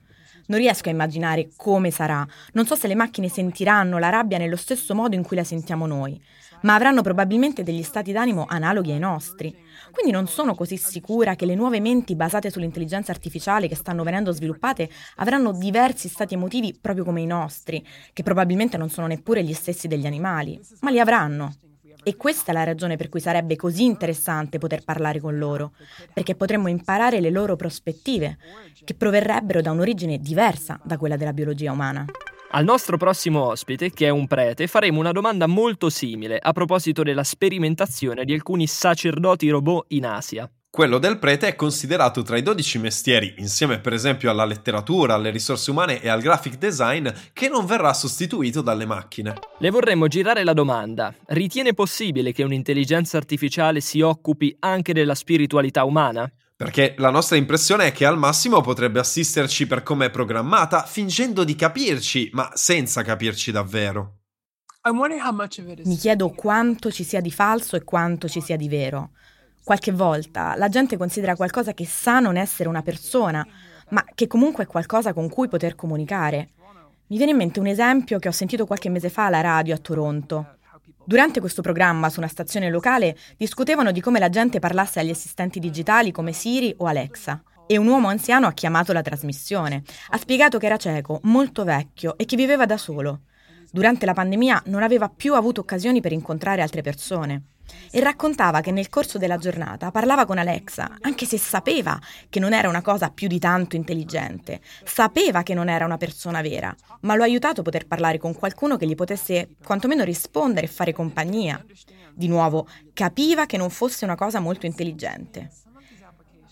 Non 0.46 0.58
riesco 0.58 0.88
a 0.88 0.92
immaginare 0.92 1.50
come 1.54 1.90
sarà. 1.90 2.26
Non 2.54 2.64
so 2.64 2.76
se 2.76 2.86
le 2.86 2.94
macchine 2.94 3.28
sentiranno 3.28 3.98
la 3.98 4.08
rabbia 4.08 4.38
nello 4.38 4.56
stesso 4.56 4.94
modo 4.94 5.16
in 5.16 5.22
cui 5.22 5.36
la 5.36 5.44
sentiamo 5.44 5.86
noi 5.86 6.18
ma 6.62 6.74
avranno 6.74 7.02
probabilmente 7.02 7.62
degli 7.62 7.82
stati 7.82 8.12
d'animo 8.12 8.46
analoghi 8.48 8.92
ai 8.92 8.98
nostri. 8.98 9.54
Quindi 9.92 10.10
non 10.10 10.26
sono 10.26 10.54
così 10.54 10.76
sicura 10.78 11.36
che 11.36 11.44
le 11.44 11.54
nuove 11.54 11.78
menti 11.78 12.16
basate 12.16 12.50
sull'intelligenza 12.50 13.12
artificiale 13.12 13.68
che 13.68 13.76
stanno 13.76 14.02
venendo 14.02 14.32
sviluppate 14.32 14.88
avranno 15.16 15.52
diversi 15.52 16.08
stati 16.08 16.34
emotivi 16.34 16.76
proprio 16.80 17.04
come 17.04 17.20
i 17.20 17.26
nostri, 17.26 17.86
che 18.12 18.22
probabilmente 18.22 18.78
non 18.78 18.88
sono 18.88 19.06
neppure 19.06 19.44
gli 19.44 19.52
stessi 19.52 19.88
degli 19.88 20.06
animali, 20.06 20.58
ma 20.80 20.90
li 20.90 20.98
avranno. 20.98 21.54
E 22.04 22.16
questa 22.16 22.50
è 22.50 22.54
la 22.54 22.64
ragione 22.64 22.96
per 22.96 23.08
cui 23.08 23.20
sarebbe 23.20 23.54
così 23.54 23.84
interessante 23.84 24.58
poter 24.58 24.82
parlare 24.82 25.20
con 25.20 25.38
loro, 25.38 25.74
perché 26.12 26.34
potremmo 26.34 26.68
imparare 26.68 27.20
le 27.20 27.30
loro 27.30 27.54
prospettive, 27.54 28.38
che 28.82 28.94
proverrebbero 28.94 29.60
da 29.60 29.70
un'origine 29.70 30.18
diversa 30.18 30.80
da 30.82 30.96
quella 30.96 31.16
della 31.16 31.32
biologia 31.32 31.70
umana. 31.70 32.04
Al 32.54 32.64
nostro 32.64 32.98
prossimo 32.98 33.46
ospite, 33.46 33.92
che 33.92 34.04
è 34.04 34.10
un 34.10 34.26
prete, 34.26 34.66
faremo 34.66 35.00
una 35.00 35.12
domanda 35.12 35.46
molto 35.46 35.88
simile 35.88 36.38
a 36.38 36.52
proposito 36.52 37.02
della 37.02 37.24
sperimentazione 37.24 38.26
di 38.26 38.34
alcuni 38.34 38.66
sacerdoti 38.66 39.48
robot 39.48 39.86
in 39.88 40.04
Asia. 40.04 40.50
Quello 40.68 40.98
del 40.98 41.18
prete 41.18 41.48
è 41.48 41.54
considerato 41.54 42.20
tra 42.20 42.36
i 42.36 42.42
12 42.42 42.78
mestieri, 42.78 43.34
insieme 43.38 43.78
per 43.78 43.94
esempio 43.94 44.30
alla 44.30 44.44
letteratura, 44.44 45.14
alle 45.14 45.30
risorse 45.30 45.70
umane 45.70 46.02
e 46.02 46.10
al 46.10 46.20
graphic 46.20 46.58
design, 46.58 47.08
che 47.32 47.48
non 47.48 47.64
verrà 47.64 47.94
sostituito 47.94 48.60
dalle 48.60 48.84
macchine. 48.84 49.32
Le 49.56 49.70
vorremmo 49.70 50.06
girare 50.06 50.44
la 50.44 50.52
domanda. 50.52 51.14
Ritiene 51.28 51.72
possibile 51.72 52.32
che 52.32 52.42
un'intelligenza 52.42 53.16
artificiale 53.16 53.80
si 53.80 54.02
occupi 54.02 54.54
anche 54.58 54.92
della 54.92 55.14
spiritualità 55.14 55.84
umana? 55.84 56.30
Perché 56.56 56.94
la 56.98 57.10
nostra 57.10 57.36
impressione 57.36 57.86
è 57.86 57.92
che 57.92 58.04
al 58.04 58.18
massimo 58.18 58.60
potrebbe 58.60 59.00
assisterci 59.00 59.66
per 59.66 59.82
come 59.82 60.06
è 60.06 60.10
programmata, 60.10 60.84
fingendo 60.84 61.44
di 61.44 61.56
capirci, 61.56 62.30
ma 62.32 62.50
senza 62.54 63.02
capirci 63.02 63.50
davvero. 63.50 64.18
Mi 65.84 65.96
chiedo 65.96 66.30
quanto 66.30 66.90
ci 66.90 67.04
sia 67.04 67.20
di 67.20 67.30
falso 67.30 67.76
e 67.76 67.84
quanto 67.84 68.28
ci 68.28 68.40
sia 68.40 68.56
di 68.56 68.68
vero. 68.68 69.10
Qualche 69.62 69.92
volta 69.92 70.56
la 70.56 70.68
gente 70.68 70.96
considera 70.96 71.36
qualcosa 71.36 71.72
che 71.72 71.86
sa 71.86 72.18
non 72.18 72.36
essere 72.36 72.68
una 72.68 72.82
persona, 72.82 73.46
ma 73.90 74.04
che 74.14 74.26
comunque 74.26 74.64
è 74.64 74.66
qualcosa 74.66 75.12
con 75.12 75.28
cui 75.28 75.48
poter 75.48 75.76
comunicare. 75.76 76.50
Mi 77.06 77.16
viene 77.16 77.32
in 77.32 77.36
mente 77.36 77.60
un 77.60 77.66
esempio 77.66 78.18
che 78.18 78.28
ho 78.28 78.32
sentito 78.32 78.66
qualche 78.66 78.88
mese 78.88 79.08
fa 79.08 79.26
alla 79.26 79.40
radio 79.40 79.74
a 79.74 79.78
Toronto. 79.78 80.56
Durante 81.04 81.40
questo 81.40 81.62
programma 81.62 82.08
su 82.10 82.20
una 82.20 82.28
stazione 82.28 82.70
locale 82.70 83.16
discutevano 83.36 83.90
di 83.90 84.00
come 84.00 84.20
la 84.20 84.28
gente 84.28 84.60
parlasse 84.60 85.00
agli 85.00 85.10
assistenti 85.10 85.58
digitali 85.58 86.12
come 86.12 86.32
Siri 86.32 86.74
o 86.78 86.86
Alexa. 86.86 87.42
E 87.66 87.76
un 87.76 87.88
uomo 87.88 88.08
anziano 88.08 88.46
ha 88.46 88.52
chiamato 88.52 88.92
la 88.92 89.02
trasmissione. 89.02 89.82
Ha 90.10 90.16
spiegato 90.16 90.58
che 90.58 90.66
era 90.66 90.76
cieco, 90.76 91.18
molto 91.24 91.64
vecchio 91.64 92.16
e 92.16 92.24
che 92.24 92.36
viveva 92.36 92.66
da 92.66 92.76
solo. 92.76 93.22
Durante 93.70 94.06
la 94.06 94.12
pandemia 94.12 94.62
non 94.66 94.82
aveva 94.82 95.08
più 95.08 95.34
avuto 95.34 95.60
occasioni 95.60 96.00
per 96.00 96.12
incontrare 96.12 96.62
altre 96.62 96.82
persone 96.82 97.51
e 97.90 98.00
raccontava 98.00 98.60
che 98.60 98.70
nel 98.70 98.88
corso 98.88 99.18
della 99.18 99.38
giornata 99.38 99.90
parlava 99.90 100.24
con 100.24 100.38
Alexa, 100.38 100.96
anche 101.00 101.26
se 101.26 101.38
sapeva 101.38 101.98
che 102.28 102.40
non 102.40 102.52
era 102.52 102.68
una 102.68 102.82
cosa 102.82 103.10
più 103.10 103.28
di 103.28 103.38
tanto 103.38 103.76
intelligente, 103.76 104.60
sapeva 104.84 105.42
che 105.42 105.54
non 105.54 105.68
era 105.68 105.84
una 105.84 105.96
persona 105.96 106.40
vera, 106.40 106.74
ma 107.00 107.14
lo 107.14 107.22
ha 107.22 107.26
aiutato 107.26 107.60
a 107.60 107.64
poter 107.64 107.86
parlare 107.86 108.18
con 108.18 108.34
qualcuno 108.34 108.76
che 108.76 108.86
gli 108.86 108.94
potesse 108.94 109.50
quantomeno 109.64 110.04
rispondere 110.04 110.66
e 110.66 110.70
fare 110.70 110.92
compagnia. 110.92 111.64
Di 112.14 112.28
nuovo, 112.28 112.68
capiva 112.92 113.46
che 113.46 113.56
non 113.56 113.70
fosse 113.70 114.04
una 114.04 114.16
cosa 114.16 114.40
molto 114.40 114.66
intelligente. 114.66 115.50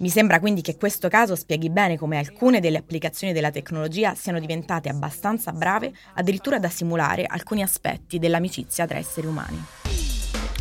Mi 0.01 0.09
sembra 0.09 0.41
quindi 0.41 0.63
che 0.63 0.79
questo 0.79 1.09
caso 1.09 1.37
spieghi 1.37 1.69
bene 1.69 1.99
come 1.99 2.17
alcune 2.17 2.61
delle 2.61 2.79
applicazioni 2.79 3.35
della 3.35 3.51
tecnologia 3.51 4.15
siano 4.15 4.41
diventate 4.41 4.89
abbastanza 4.89 5.53
brave 5.53 5.93
addirittura 6.15 6.59
da 6.59 6.71
simulare 6.71 7.27
alcuni 7.27 7.63
aspetti 7.63 8.19
dell'amicizia 8.19 8.87
tra 8.87 8.97
esseri 8.97 9.27
umani. 9.27 9.80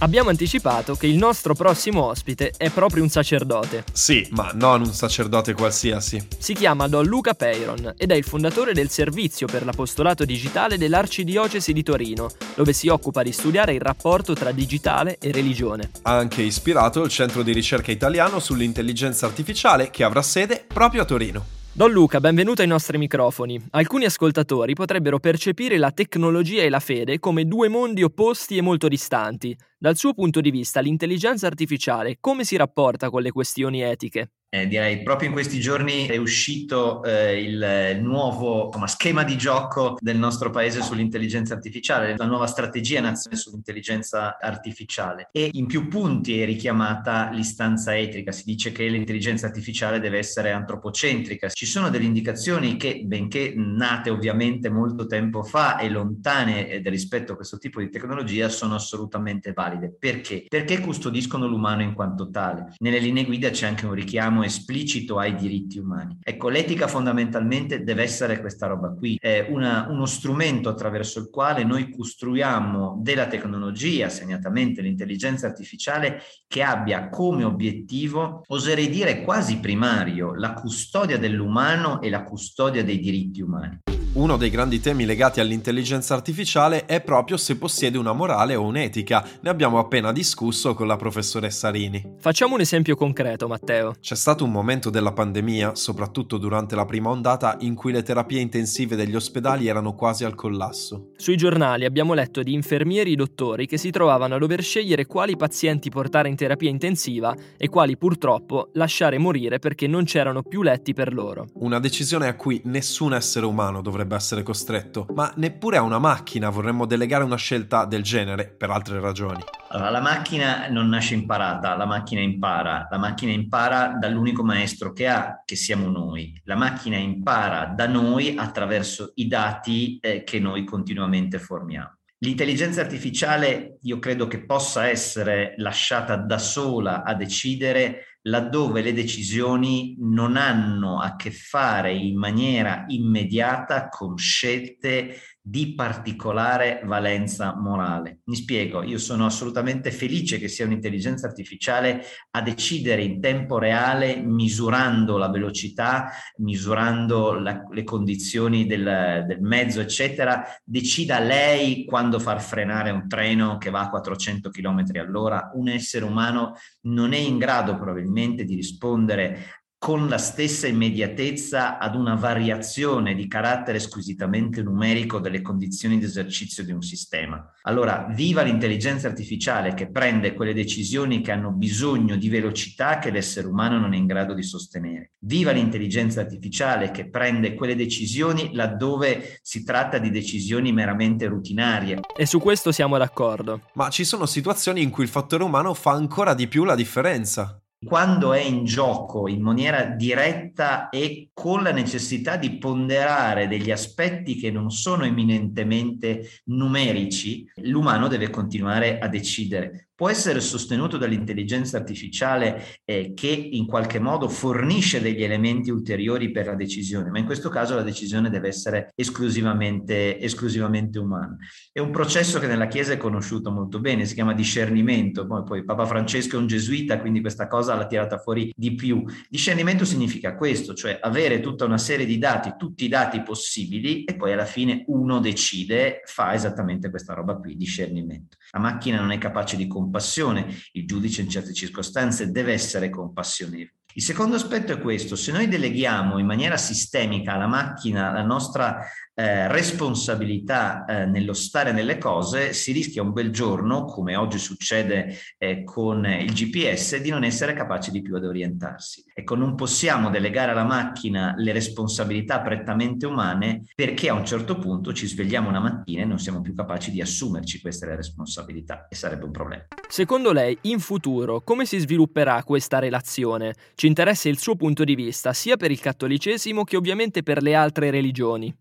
Abbiamo 0.01 0.29
anticipato 0.29 0.95
che 0.95 1.07
il 1.07 1.17
nostro 1.17 1.53
prossimo 1.53 2.05
ospite 2.05 2.53
è 2.55 2.69
proprio 2.69 3.03
un 3.03 3.09
sacerdote. 3.09 3.83
Sì, 3.91 4.25
ma 4.31 4.51
non 4.53 4.79
un 4.79 4.93
sacerdote 4.93 5.53
qualsiasi. 5.53 6.25
Si 6.37 6.53
chiama 6.53 6.87
Don 6.87 7.05
Luca 7.05 7.33
Peyron 7.33 7.95
ed 7.97 8.11
è 8.11 8.15
il 8.15 8.23
fondatore 8.23 8.71
del 8.71 8.89
servizio 8.89 9.45
per 9.45 9.65
l'apostolato 9.65 10.23
digitale 10.23 10.77
dell'Arcidiocesi 10.77 11.73
di 11.73 11.83
Torino, 11.83 12.29
dove 12.55 12.71
si 12.71 12.87
occupa 12.87 13.23
di 13.23 13.33
studiare 13.33 13.73
il 13.73 13.81
rapporto 13.81 14.33
tra 14.33 14.53
digitale 14.53 15.17
e 15.19 15.33
religione. 15.33 15.91
Ha 16.03 16.15
anche 16.15 16.43
ispirato 16.43 17.03
il 17.03 17.09
centro 17.09 17.43
di 17.43 17.51
ricerca 17.51 17.91
italiano 17.91 18.39
sull'intelligenza 18.39 19.25
artificiale 19.25 19.89
che 19.89 20.05
avrà 20.05 20.21
sede 20.21 20.63
proprio 20.65 21.01
a 21.01 21.05
Torino. 21.05 21.45
Don 21.73 21.91
Luca, 21.91 22.21
benvenuto 22.21 22.61
ai 22.61 22.67
nostri 22.67 22.97
microfoni. 22.97 23.61
Alcuni 23.71 24.05
ascoltatori 24.05 24.73
potrebbero 24.73 25.19
percepire 25.19 25.77
la 25.77 25.91
tecnologia 25.91 26.61
e 26.61 26.69
la 26.69 26.79
fede 26.79 27.19
come 27.19 27.45
due 27.45 27.67
mondi 27.67 28.01
opposti 28.01 28.55
e 28.55 28.61
molto 28.61 28.87
distanti. 28.87 29.55
Dal 29.81 29.95
suo 29.95 30.13
punto 30.13 30.41
di 30.41 30.51
vista, 30.51 30.81
l'intelligenza 30.81 31.47
artificiale 31.47 32.17
come 32.19 32.43
si 32.43 32.57
rapporta 32.57 33.09
con 33.09 33.21
le 33.21 33.31
questioni 33.31 33.81
etiche? 33.81 34.31
Eh, 34.51 34.67
direi 34.67 35.03
proprio 35.03 35.27
in 35.27 35.33
questi 35.35 35.59
giorni 35.59 36.07
è 36.07 36.17
uscito 36.17 37.03
eh, 37.03 37.39
il 37.39 37.99
nuovo 38.01 38.65
insomma, 38.65 38.87
schema 38.87 39.23
di 39.23 39.37
gioco 39.37 39.95
del 39.99 40.17
nostro 40.17 40.49
paese 40.49 40.81
sull'intelligenza 40.81 41.53
artificiale, 41.53 42.17
la 42.17 42.25
nuova 42.25 42.47
strategia 42.47 42.99
nazionale 42.99 43.39
sull'intelligenza 43.39 44.39
artificiale 44.39 45.29
e 45.31 45.51
in 45.53 45.67
più 45.67 45.87
punti 45.87 46.41
è 46.41 46.45
richiamata 46.45 47.29
l'istanza 47.29 47.95
etica, 47.95 48.31
si 48.31 48.41
dice 48.43 48.71
che 48.71 48.87
l'intelligenza 48.87 49.45
artificiale 49.45 49.99
deve 49.99 50.17
essere 50.17 50.51
antropocentrica. 50.51 51.47
Ci 51.49 51.67
sono 51.67 51.91
delle 51.91 52.05
indicazioni 52.05 52.75
che, 52.75 53.03
benché 53.05 53.53
nate 53.55 54.09
ovviamente 54.09 54.71
molto 54.71 55.05
tempo 55.05 55.43
fa 55.43 55.77
e 55.77 55.89
lontane 55.89 56.69
eh, 56.69 56.81
rispetto 56.89 57.33
a 57.33 57.35
questo 57.35 57.59
tipo 57.59 57.81
di 57.81 57.89
tecnologia, 57.91 58.49
sono 58.49 58.73
assolutamente 58.73 59.53
valide. 59.53 59.68
Perché? 59.77 60.45
Perché 60.47 60.79
custodiscono 60.79 61.47
l'umano 61.47 61.83
in 61.83 61.93
quanto 61.93 62.29
tale. 62.29 62.73
Nelle 62.79 62.99
linee 62.99 63.25
guida 63.25 63.49
c'è 63.49 63.67
anche 63.67 63.85
un 63.85 63.93
richiamo 63.93 64.43
esplicito 64.43 65.17
ai 65.19 65.35
diritti 65.35 65.77
umani. 65.77 66.17
Ecco, 66.23 66.49
l'etica 66.49 66.87
fondamentalmente 66.87 67.83
deve 67.83 68.03
essere 68.03 68.39
questa 68.39 68.67
roba 68.67 68.89
qui, 68.89 69.17
è 69.19 69.47
una, 69.49 69.87
uno 69.89 70.05
strumento 70.05 70.69
attraverso 70.69 71.19
il 71.19 71.29
quale 71.29 71.63
noi 71.63 71.89
costruiamo 71.89 72.99
della 73.01 73.27
tecnologia, 73.27 74.09
segnatamente 74.09 74.81
l'intelligenza 74.81 75.47
artificiale, 75.47 76.21
che 76.47 76.63
abbia 76.63 77.09
come 77.09 77.43
obiettivo, 77.43 78.43
oserei 78.47 78.89
dire 78.89 79.21
quasi 79.21 79.57
primario, 79.59 80.33
la 80.33 80.53
custodia 80.53 81.17
dell'umano 81.17 82.01
e 82.01 82.09
la 82.09 82.23
custodia 82.23 82.83
dei 82.83 82.99
diritti 82.99 83.41
umani. 83.41 83.79
Uno 84.11 84.37
dei 84.37 84.49
grandi 84.49 84.79
temi 84.79 85.05
legati 85.05 85.39
all'intelligenza 85.39 86.15
artificiale 86.15 86.87
è 86.87 86.99
proprio 86.99 87.37
se 87.37 87.57
possiede 87.57 87.99
una 87.99 88.11
morale 88.11 88.55
o 88.55 88.63
un'etica. 88.63 89.23
Ne 89.41 89.51
abbiamo 89.51 89.77
appena 89.77 90.11
discusso 90.11 90.73
con 90.73 90.87
la 90.87 90.95
professoressa 90.95 91.69
Rini. 91.69 92.15
Facciamo 92.17 92.55
un 92.55 92.61
esempio 92.61 92.95
concreto, 92.95 93.47
Matteo. 93.47 93.93
C'è 93.99 94.15
stato 94.15 94.43
un 94.43 94.51
momento 94.51 94.89
della 94.89 95.11
pandemia, 95.11 95.75
soprattutto 95.75 96.39
durante 96.39 96.75
la 96.75 96.85
prima 96.85 97.11
ondata, 97.11 97.57
in 97.59 97.75
cui 97.75 97.91
le 97.91 98.01
terapie 98.01 98.39
intensive 98.39 98.95
degli 98.95 99.15
ospedali 99.15 99.67
erano 99.67 99.93
quasi 99.93 100.23
al 100.23 100.33
collasso. 100.33 101.11
Sui 101.15 101.37
giornali 101.37 101.85
abbiamo 101.85 102.15
letto 102.15 102.41
di 102.41 102.53
infermieri 102.53 103.13
e 103.13 103.15
dottori 103.15 103.67
che 103.67 103.77
si 103.77 103.91
trovavano 103.91 104.33
a 104.33 104.39
dover 104.39 104.63
scegliere 104.63 105.05
quali 105.05 105.37
pazienti 105.37 105.91
portare 105.91 106.29
in 106.29 106.35
terapia 106.35 106.71
intensiva 106.71 107.35
e 107.57 107.69
quali 107.69 107.95
purtroppo 107.95 108.71
lasciare 108.73 109.19
morire 109.19 109.59
perché 109.59 109.85
non 109.85 110.03
c'erano 110.03 110.41
più 110.41 110.63
letti 110.63 110.95
per 110.95 111.13
loro. 111.13 111.45
Una 111.59 111.79
decisione 111.79 112.27
a 112.27 112.35
cui 112.35 112.59
nessun 112.65 113.13
essere 113.13 113.45
umano 113.45 113.83
dovrebbe 113.83 113.97
dovrebbe 113.99 114.15
essere 114.15 114.43
costretto, 114.43 115.07
ma 115.13 115.31
neppure 115.35 115.77
a 115.77 115.81
una 115.81 115.99
macchina 115.99 116.49
vorremmo 116.49 116.85
delegare 116.85 117.23
una 117.23 117.35
scelta 117.35 117.85
del 117.85 118.01
genere 118.01 118.47
per 118.47 118.69
altre 118.69 118.99
ragioni. 118.99 119.43
Allora, 119.69 119.89
la 119.89 119.99
macchina 119.99 120.67
non 120.69 120.87
nasce 120.87 121.15
imparata, 121.15 121.75
la 121.75 121.85
macchina 121.85 122.21
impara, 122.21 122.87
la 122.89 122.97
macchina 122.97 123.33
impara 123.33 123.97
dall'unico 123.99 124.43
maestro 124.43 124.93
che 124.93 125.07
ha, 125.07 125.41
che 125.43 125.55
siamo 125.55 125.89
noi. 125.89 126.39
La 126.45 126.55
macchina 126.55 126.97
impara 126.97 127.65
da 127.75 127.87
noi 127.87 128.35
attraverso 128.37 129.11
i 129.15 129.27
dati 129.27 129.99
eh, 129.99 130.23
che 130.23 130.39
noi 130.39 130.63
continuamente 130.63 131.37
formiamo. 131.39 131.97
L'intelligenza 132.21 132.81
artificiale 132.81 133.77
io 133.83 133.97
credo 133.99 134.27
che 134.27 134.43
possa 134.43 134.89
essere 134.89 135.53
lasciata 135.57 136.17
da 136.17 136.37
sola 136.37 137.03
a 137.03 137.13
decidere 137.13 138.08
laddove 138.23 138.81
le 138.81 138.93
decisioni 138.93 139.95
non 139.99 140.35
hanno 140.35 140.99
a 140.99 141.15
che 141.15 141.31
fare 141.31 141.93
in 141.93 142.17
maniera 142.17 142.85
immediata 142.87 143.87
con 143.87 144.17
scelte 144.17 145.21
di 145.41 145.73
particolare 145.73 146.81
valenza 146.83 147.55
morale. 147.55 148.19
Mi 148.25 148.35
spiego, 148.35 148.83
io 148.83 148.97
sono 148.97 149.25
assolutamente 149.25 149.89
felice 149.91 150.37
che 150.37 150.47
sia 150.47 150.65
un'intelligenza 150.65 151.27
artificiale 151.27 152.03
a 152.31 152.41
decidere 152.41 153.03
in 153.03 153.19
tempo 153.19 153.57
reale, 153.57 154.17
misurando 154.17 155.17
la 155.17 155.29
velocità, 155.29 156.11
misurando 156.37 157.33
la, 157.33 157.63
le 157.71 157.83
condizioni 157.83 158.65
del, 158.65 159.23
del 159.27 159.41
mezzo, 159.41 159.79
eccetera, 159.79 160.43
decida 160.63 161.19
lei 161.19 161.85
quando 161.85 162.19
far 162.19 162.41
frenare 162.41 162.91
un 162.91 163.07
treno 163.07 163.57
che 163.57 163.69
va 163.69 163.81
a 163.81 163.89
400 163.89 164.49
km 164.49 164.83
all'ora. 164.95 165.51
Un 165.53 165.69
essere 165.69 166.05
umano 166.05 166.55
non 166.81 167.13
è 167.13 167.17
in 167.17 167.37
grado 167.37 167.75
probabilmente 167.75 168.43
di 168.43 168.55
rispondere 168.55 169.58
con 169.79 170.09
la 170.09 170.17
stessa 170.17 170.67
immediatezza 170.67 171.77
ad 171.77 171.95
una 171.95 172.15
variazione 172.15 173.15
di 173.15 173.29
carattere 173.29 173.79
squisitamente 173.79 174.61
numerico 174.61 175.19
delle 175.19 175.41
condizioni 175.41 175.97
di 175.97 176.03
esercizio 176.03 176.65
di 176.65 176.73
un 176.73 176.81
sistema. 176.81 177.49
Allora, 177.61 178.05
viva 178.13 178.41
l'intelligenza 178.41 179.07
artificiale 179.07 179.73
che 179.73 179.89
prende 179.89 180.33
quelle 180.33 180.53
decisioni 180.53 181.21
che 181.21 181.31
hanno 181.31 181.51
bisogno 181.51 182.17
di 182.17 182.27
velocità 182.27 182.99
che 182.99 183.09
l'essere 183.09 183.47
umano 183.47 183.79
non 183.79 183.93
è 183.93 183.97
in 183.97 184.05
grado 184.05 184.33
di 184.33 184.43
sostenere. 184.43 185.11
Viva 185.19 185.51
l'intelligenza 185.51 186.19
artificiale 186.19 186.91
che 186.91 187.09
prende 187.09 187.53
quelle 187.53 187.75
decisioni 187.75 188.53
laddove 188.53 189.39
si 189.41 189.63
tratta 189.63 189.97
di 189.97 190.11
decisioni 190.11 190.73
meramente 190.73 191.25
rutinarie. 191.27 192.01
E 192.17 192.25
su 192.25 192.39
questo 192.39 192.73
siamo 192.73 192.97
d'accordo. 192.97 193.61
Ma 193.75 193.89
ci 193.89 194.03
sono 194.03 194.25
situazioni 194.25 194.81
in 194.81 194.89
cui 194.89 195.05
il 195.05 195.09
fattore 195.09 195.43
umano 195.45 195.73
fa 195.73 195.91
ancora 195.91 196.33
di 196.33 196.49
più 196.49 196.65
la 196.65 196.75
differenza 196.75 197.61
quando 197.83 198.33
è 198.33 198.41
in 198.41 198.65
gioco 198.65 199.27
in 199.27 199.41
maniera 199.41 199.85
diretta 199.85 200.89
e 200.89 201.29
con 201.33 201.63
la 201.63 201.71
necessità 201.71 202.35
di 202.35 202.57
ponderare 202.57 203.47
degli 203.47 203.71
aspetti 203.71 204.35
che 204.35 204.51
non 204.51 204.69
sono 204.69 205.05
eminentemente 205.05 206.41
numerici, 206.45 207.49
l'umano 207.61 208.07
deve 208.07 208.29
continuare 208.29 208.99
a 208.99 209.07
decidere 209.07 209.88
può 209.99 210.07
essere 210.07 210.39
sostenuto 210.39 210.97
dall'intelligenza 210.97 211.75
artificiale 211.75 212.79
eh, 212.85 213.11
che 213.13 213.27
in 213.27 213.65
qualche 213.65 213.99
modo 213.99 214.29
fornisce 214.29 215.01
degli 215.01 215.23
elementi 215.23 215.71
ulteriori 215.71 216.31
per 216.31 216.45
la 216.45 216.55
decisione, 216.55 217.09
ma 217.09 217.19
in 217.19 217.25
questo 217.25 217.49
caso 217.49 217.75
la 217.75 217.81
decisione 217.81 218.29
deve 218.29 218.47
essere 218.47 218.93
esclusivamente, 218.95 220.17
esclusivamente 220.17 220.99
umana. 220.99 221.35
È 221.69 221.79
un 221.79 221.91
processo 221.91 222.39
che 222.39 222.47
nella 222.47 222.69
Chiesa 222.69 222.93
è 222.93 222.97
conosciuto 222.97 223.51
molto 223.51 223.81
bene, 223.81 224.05
si 224.05 224.13
chiama 224.13 224.33
discernimento, 224.33 225.27
poi, 225.27 225.43
poi 225.43 225.65
Papa 225.65 225.85
Francesco 225.85 226.37
è 226.37 226.39
un 226.39 226.47
gesuita, 226.47 227.01
quindi 227.01 227.19
questa 227.19 227.49
cosa 227.49 227.75
l'ha 227.75 227.85
tirata 227.85 228.19
fuori 228.19 228.53
di 228.55 228.75
più. 228.75 229.03
Discernimento 229.27 229.83
significa 229.83 230.37
questo, 230.37 230.73
cioè 230.75 230.97
avere 231.01 231.41
tutta 231.41 231.65
una 231.65 231.77
serie 231.77 232.05
di 232.05 232.17
dati, 232.17 232.53
tutti 232.57 232.85
i 232.85 232.87
dati 232.87 233.21
possibili 233.21 234.05
e 234.05 234.15
poi 234.15 234.31
alla 234.31 234.45
fine 234.45 234.85
uno 234.87 235.19
decide, 235.19 236.03
fa 236.05 236.33
esattamente 236.33 236.89
questa 236.89 237.13
roba 237.13 237.35
qui, 237.35 237.57
discernimento. 237.57 238.37
La 238.51 238.59
macchina 238.59 239.01
non 239.01 239.11
è 239.11 239.17
capace 239.17 239.57
di 239.57 239.67
comprendere 239.67 239.87
compassione, 239.89 240.55
il 240.73 240.85
giudice 240.85 241.21
in 241.21 241.29
certe 241.29 241.53
circostanze 241.53 242.31
deve 242.31 242.53
essere 242.53 242.89
compassionevole. 242.89 243.73
Il 243.95 244.03
secondo 244.03 244.35
aspetto 244.35 244.71
è 244.71 244.79
questo, 244.79 245.15
se 245.15 245.31
noi 245.31 245.47
deleghiamo 245.47 246.19
in 246.19 246.25
maniera 246.27 246.57
sistemica 246.57 247.33
alla 247.33 247.47
macchina 247.47 248.11
la 248.11 248.21
nostra 248.21 248.85
eh, 249.15 249.47
responsabilità 249.47 250.85
eh, 250.85 251.05
nello 251.07 251.33
stare 251.33 251.71
nelle 251.71 251.97
cose, 251.97 252.53
si 252.53 252.71
rischia 252.71 253.01
un 253.01 253.11
bel 253.11 253.31
giorno, 253.31 253.85
come 253.85 254.15
oggi 254.15 254.37
succede 254.37 255.17
eh, 255.39 255.63
con 255.63 256.05
il 256.05 256.31
GPS, 256.31 256.97
di 256.97 257.09
non 257.09 257.23
essere 257.23 257.53
capaci 257.53 257.89
di 257.89 258.03
più 258.03 258.15
ad 258.15 258.25
orientarsi. 258.25 259.03
Ecco, 259.19 259.35
non 259.35 259.55
possiamo 259.55 260.09
delegare 260.09 260.51
alla 260.51 260.63
macchina 260.63 261.33
le 261.35 261.51
responsabilità 261.51 262.39
prettamente 262.39 263.05
umane 263.05 263.65
perché 263.75 264.07
a 264.07 264.13
un 264.13 264.25
certo 264.25 264.57
punto 264.57 264.93
ci 264.93 265.07
svegliamo 265.07 265.49
una 265.49 265.59
mattina 265.59 266.03
e 266.03 266.05
non 266.05 266.19
siamo 266.19 266.39
più 266.39 266.55
capaci 266.55 266.89
di 266.89 267.01
assumerci 267.01 267.59
queste 267.59 267.93
responsabilità 267.97 268.87
e 268.87 268.95
sarebbe 268.95 269.25
un 269.25 269.31
problema. 269.31 269.65
Secondo 269.89 270.31
lei, 270.31 270.57
in 270.61 270.79
futuro, 270.79 271.41
come 271.41 271.65
si 271.65 271.79
svilupperà 271.79 272.41
questa 272.45 272.79
relazione? 272.79 273.55
Ci 273.75 273.87
interessa 273.87 274.29
il 274.29 274.39
suo 274.39 274.55
punto 274.55 274.85
di 274.85 274.95
vista 274.95 275.33
sia 275.33 275.57
per 275.57 275.71
il 275.71 275.81
cattolicesimo 275.81 276.63
che 276.63 276.77
ovviamente 276.77 277.21
per 277.21 277.41
le 277.41 277.55
altre 277.55 277.89
religioni. 277.91 278.55